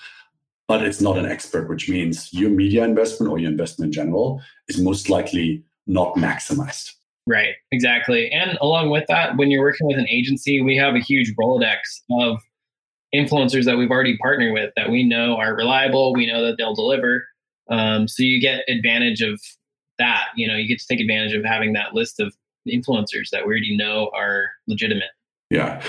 but 0.68 0.84
it's 0.84 1.02
not 1.02 1.18
an 1.18 1.26
expert, 1.26 1.70
which 1.70 1.90
means 1.90 2.34
your 2.34 2.50
media 2.50 2.84
investment 2.84 3.32
or 3.32 3.38
your 3.38 3.52
investment 3.52 3.90
in 3.90 3.94
general 3.94 4.42
is 4.68 4.80
most 4.80 5.10
likely 5.10 5.64
not 5.88 6.16
maximized. 6.16 6.92
Right, 7.28 7.56
exactly. 7.72 8.30
And 8.32 8.58
along 8.62 8.92
with 8.92 9.06
that, 9.08 9.38
when 9.38 9.50
you're 9.50 9.64
working 9.64 9.88
with 9.88 9.98
an 9.98 10.08
agency, 10.10 10.62
we 10.62 10.78
have 10.78 10.96
a 10.96 11.00
huge 11.00 11.34
Rolodex 11.36 11.80
of 12.12 12.40
influencers 13.14 13.66
that 13.66 13.78
we've 13.78 13.90
already 13.90 14.18
partnered 14.18 14.54
with 14.54 14.72
that 14.76 14.90
we 14.90 15.04
know 15.04 15.36
are 15.38 15.56
reliable, 15.56 16.14
we 16.14 16.32
know 16.32 16.46
that 16.46 16.58
they'll 16.58 16.76
deliver. 16.76 17.26
Um, 17.70 18.08
so 18.08 18.22
you 18.22 18.40
get 18.40 18.64
advantage 18.68 19.22
of 19.22 19.40
that. 19.98 20.26
You 20.36 20.48
know, 20.48 20.56
you 20.56 20.68
get 20.68 20.80
to 20.80 20.88
take 20.88 21.00
advantage 21.00 21.34
of 21.34 21.44
having 21.44 21.74
that 21.74 21.94
list 21.94 22.20
of 22.20 22.36
influencers 22.68 23.30
that 23.32 23.46
we 23.46 23.54
already 23.54 23.76
know 23.76 24.12
are 24.16 24.52
legitimate. 24.68 25.10
Yeah. 25.50 25.82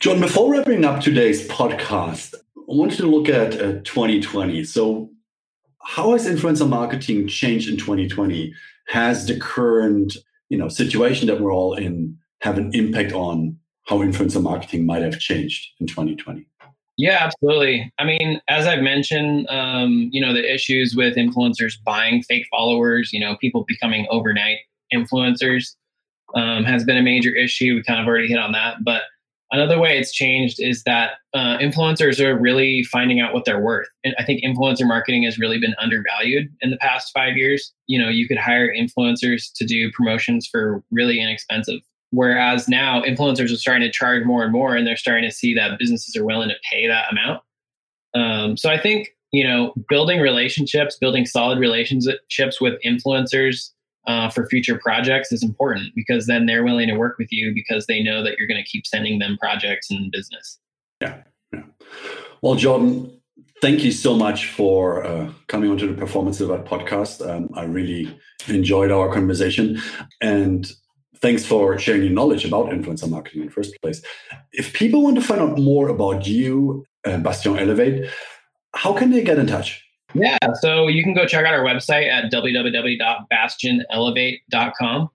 John, 0.00 0.20
before 0.20 0.52
wrapping 0.52 0.84
up 0.84 1.00
today's 1.00 1.46
podcast, 1.48 2.34
wanted 2.66 2.96
to 2.98 3.06
look 3.06 3.28
at 3.28 3.54
uh, 3.54 3.80
2020. 3.84 4.64
So, 4.64 5.10
how 5.82 6.12
has 6.12 6.26
influencer 6.26 6.68
marketing 6.68 7.28
changed 7.28 7.68
in 7.68 7.76
2020? 7.76 8.52
Has 8.88 9.26
the 9.26 9.38
current 9.38 10.16
you 10.48 10.58
know 10.58 10.68
situation 10.68 11.26
that 11.28 11.40
we're 11.40 11.52
all 11.52 11.74
in 11.74 12.18
have 12.40 12.58
an 12.58 12.70
impact 12.74 13.12
on 13.12 13.58
how 13.86 13.98
influencer 13.98 14.42
marketing 14.42 14.86
might 14.86 15.02
have 15.02 15.18
changed 15.18 15.68
in 15.80 15.86
2020? 15.86 16.46
Yeah, 16.96 17.18
absolutely. 17.20 17.92
I 17.98 18.04
mean, 18.04 18.40
as 18.48 18.66
I've 18.66 18.82
mentioned, 18.82 19.48
um, 19.50 20.10
you 20.12 20.20
know, 20.20 20.32
the 20.32 20.54
issues 20.54 20.94
with 20.94 21.16
influencers 21.16 21.74
buying 21.84 22.22
fake 22.22 22.46
followers, 22.50 23.12
you 23.12 23.18
know, 23.18 23.36
people 23.40 23.64
becoming 23.66 24.06
overnight 24.10 24.58
influencers. 24.92 25.74
um, 26.34 26.64
has 26.64 26.84
been 26.84 26.96
a 26.96 27.02
major 27.02 27.34
issue. 27.34 27.74
We 27.76 27.82
kind 27.82 28.00
of 28.00 28.06
already 28.06 28.28
hit 28.28 28.38
on 28.38 28.52
that. 28.52 28.82
But 28.84 29.02
another 29.54 29.78
way 29.78 29.98
it's 29.98 30.12
changed 30.12 30.56
is 30.58 30.82
that 30.82 31.12
uh, 31.32 31.58
influencers 31.58 32.20
are 32.20 32.36
really 32.36 32.82
finding 32.84 33.20
out 33.20 33.32
what 33.32 33.44
they're 33.44 33.60
worth. 33.60 33.88
And 34.02 34.14
I 34.18 34.24
think 34.24 34.42
influencer 34.42 34.86
marketing 34.86 35.22
has 35.24 35.38
really 35.38 35.58
been 35.58 35.74
undervalued 35.80 36.48
in 36.60 36.70
the 36.70 36.76
past 36.78 37.12
five 37.14 37.36
years. 37.36 37.72
You 37.86 38.00
know, 38.00 38.08
you 38.08 38.26
could 38.26 38.38
hire 38.38 38.68
influencers 38.74 39.52
to 39.54 39.64
do 39.64 39.90
promotions 39.92 40.46
for 40.50 40.82
really 40.90 41.20
inexpensive. 41.20 41.80
Whereas 42.10 42.68
now 42.68 43.02
influencers 43.02 43.52
are 43.52 43.56
starting 43.56 43.82
to 43.82 43.90
charge 43.90 44.24
more 44.24 44.44
and 44.44 44.52
more, 44.52 44.76
and 44.76 44.86
they're 44.86 44.96
starting 44.96 45.28
to 45.28 45.34
see 45.34 45.54
that 45.54 45.78
businesses 45.78 46.14
are 46.16 46.24
willing 46.24 46.48
to 46.48 46.56
pay 46.70 46.86
that 46.86 47.06
amount. 47.10 47.42
Um, 48.14 48.56
so 48.56 48.70
I 48.70 48.78
think 48.78 49.08
you 49.32 49.44
know 49.44 49.74
building 49.88 50.20
relationships, 50.20 50.96
building 50.96 51.26
solid 51.26 51.58
relationships 51.58 52.60
with 52.60 52.74
influencers 52.86 53.70
uh, 54.06 54.28
for 54.30 54.46
future 54.46 54.78
projects 54.78 55.32
is 55.32 55.42
important 55.42 55.94
because 55.94 56.26
then 56.26 56.46
they're 56.46 56.64
willing 56.64 56.88
to 56.88 56.96
work 56.96 57.18
with 57.18 57.28
you 57.30 57.54
because 57.54 57.86
they 57.86 58.02
know 58.02 58.22
that 58.22 58.38
you're 58.38 58.48
going 58.48 58.62
to 58.62 58.68
keep 58.68 58.86
sending 58.86 59.18
them 59.18 59.36
projects 59.38 59.90
and 59.90 60.10
business. 60.12 60.58
Yeah. 61.00 61.22
yeah. 61.52 61.62
Well, 62.42 62.54
Jordan, 62.54 63.20
thank 63.60 63.82
you 63.82 63.92
so 63.92 64.14
much 64.14 64.50
for 64.50 65.04
uh, 65.04 65.32
coming 65.46 65.70
onto 65.70 65.86
the 65.86 65.94
Performance 65.94 66.38
Delivered 66.38 66.66
podcast. 66.66 67.26
Um, 67.26 67.48
I 67.54 67.64
really 67.64 68.18
enjoyed 68.48 68.90
our 68.90 69.12
conversation. 69.12 69.80
And 70.20 70.70
thanks 71.18 71.44
for 71.46 71.78
sharing 71.78 72.02
your 72.02 72.12
knowledge 72.12 72.44
about 72.44 72.66
influencer 72.66 73.08
marketing 73.08 73.42
in 73.42 73.46
the 73.46 73.52
first 73.52 73.74
place. 73.80 74.02
If 74.52 74.72
people 74.74 75.02
want 75.02 75.16
to 75.16 75.22
find 75.22 75.40
out 75.40 75.58
more 75.58 75.88
about 75.88 76.26
you, 76.26 76.84
uh, 77.06 77.18
Bastion 77.18 77.58
Elevate, 77.58 78.10
how 78.74 78.92
can 78.92 79.10
they 79.10 79.22
get 79.22 79.38
in 79.38 79.46
touch? 79.46 79.83
Yeah, 80.14 80.38
so 80.60 80.86
you 80.86 81.02
can 81.02 81.12
go 81.12 81.26
check 81.26 81.44
out 81.44 81.54
our 81.54 81.64
website 81.64 82.08
at 82.08 82.30
www.bastionelevate.com. 82.32 85.10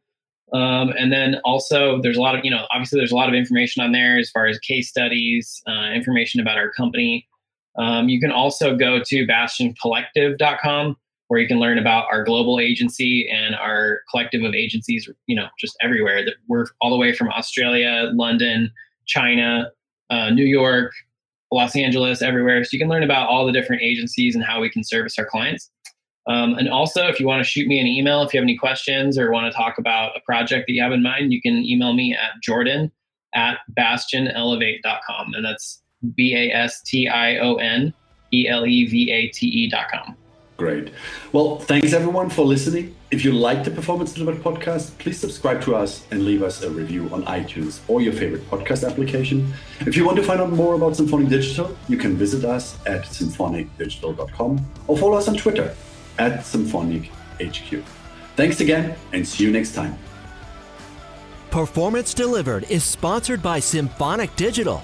Um, 0.51 0.89
and 0.97 1.13
then 1.13 1.35
also, 1.45 2.01
there's 2.01 2.17
a 2.17 2.21
lot 2.21 2.35
of, 2.37 2.43
you 2.43 2.51
know, 2.51 2.65
obviously, 2.71 2.99
there's 2.99 3.11
a 3.11 3.15
lot 3.15 3.29
of 3.29 3.35
information 3.35 3.83
on 3.83 3.91
there 3.91 4.17
as 4.17 4.31
far 4.31 4.47
as 4.47 4.57
case 4.59 4.89
studies, 4.89 5.61
uh, 5.67 5.91
information 5.93 6.41
about 6.41 6.57
our 6.57 6.71
company. 6.71 7.27
Um, 7.77 8.09
you 8.09 8.19
can 8.19 8.31
also 8.31 8.75
go 8.75 8.99
to 9.05 9.27
bastioncollective.com 9.27 10.97
where 11.29 11.39
you 11.39 11.47
can 11.47 11.59
learn 11.59 11.77
about 11.77 12.07
our 12.11 12.23
global 12.23 12.59
agency 12.59 13.29
and 13.29 13.55
our 13.55 14.01
collective 14.09 14.43
of 14.43 14.55
agencies, 14.55 15.07
you 15.27 15.35
know, 15.35 15.47
just 15.59 15.77
everywhere. 15.79 16.25
That 16.25 16.33
we're 16.47 16.65
all 16.81 16.89
the 16.89 16.97
way 16.97 17.13
from 17.13 17.29
Australia, 17.29 18.09
London, 18.13 18.71
China, 19.05 19.71
uh, 20.09 20.31
New 20.31 20.45
York, 20.45 20.91
Los 21.51 21.75
Angeles, 21.75 22.21
everywhere. 22.21 22.63
So 22.63 22.69
you 22.73 22.79
can 22.79 22.89
learn 22.89 23.03
about 23.03 23.27
all 23.27 23.45
the 23.45 23.51
different 23.51 23.81
agencies 23.81 24.35
and 24.35 24.43
how 24.43 24.61
we 24.61 24.69
can 24.69 24.83
service 24.83 25.17
our 25.17 25.25
clients. 25.25 25.69
Um, 26.27 26.53
and 26.55 26.69
also, 26.69 27.07
if 27.07 27.19
you 27.19 27.25
want 27.25 27.43
to 27.43 27.49
shoot 27.49 27.67
me 27.67 27.79
an 27.79 27.87
email, 27.87 28.21
if 28.21 28.33
you 28.33 28.39
have 28.39 28.45
any 28.45 28.57
questions 28.57 29.17
or 29.17 29.31
want 29.31 29.51
to 29.51 29.57
talk 29.57 29.79
about 29.79 30.15
a 30.15 30.19
project 30.21 30.65
that 30.67 30.73
you 30.73 30.81
have 30.81 30.91
in 30.91 31.01
mind, 31.01 31.33
you 31.33 31.41
can 31.41 31.65
email 31.65 31.93
me 31.93 32.13
at 32.13 32.41
jordan 32.43 32.91
at 33.33 33.57
bastionelevate.com. 33.77 35.33
And 35.33 35.43
that's 35.43 35.81
B 36.15 36.35
A 36.35 36.53
S 36.53 36.81
T 36.83 37.07
I 37.07 37.37
O 37.37 37.55
N 37.55 37.93
E 38.31 38.47
L 38.47 38.65
E 38.65 38.85
V 38.85 39.11
A 39.11 39.27
T 39.29 39.47
E.com. 39.47 40.15
Great. 40.59 40.91
Well, 41.31 41.57
thanks 41.57 41.93
everyone 41.93 42.29
for 42.29 42.43
listening. 42.43 42.93
If 43.11 43.23
you 43.23 43.31
like 43.31 43.63
the 43.63 43.71
Performance 43.71 44.11
Delivered 44.11 44.43
podcast, 44.43 44.97
please 44.97 45.17
subscribe 45.17 45.61
to 45.61 45.73
us 45.73 46.05
and 46.11 46.25
leave 46.25 46.43
us 46.43 46.63
a 46.63 46.69
review 46.69 47.09
on 47.13 47.23
iTunes 47.27 47.79
or 47.87 48.01
your 48.01 48.11
favorite 48.11 48.45
podcast 48.49 48.85
application. 48.85 49.53
If 49.87 49.95
you 49.95 50.05
want 50.05 50.17
to 50.17 50.23
find 50.23 50.41
out 50.41 50.51
more 50.51 50.73
about 50.73 50.97
Symphonic 50.97 51.29
Digital, 51.29 51.77
you 51.87 51.95
can 51.95 52.17
visit 52.17 52.43
us 52.43 52.77
at 52.85 53.03
symphonicdigital.com 53.05 54.65
or 54.87 54.97
follow 54.97 55.17
us 55.17 55.29
on 55.29 55.37
Twitter 55.37 55.73
at 56.17 56.41
SymphonicHQ. 56.41 57.81
Thanks 58.35 58.59
again 58.59 58.97
and 59.13 59.25
see 59.25 59.45
you 59.45 59.51
next 59.51 59.73
time. 59.73 59.97
Performance 61.51 62.13
Delivered 62.13 62.65
is 62.69 62.83
sponsored 62.83 63.41
by 63.41 63.61
Symphonic 63.61 64.35
Digital. 64.35 64.83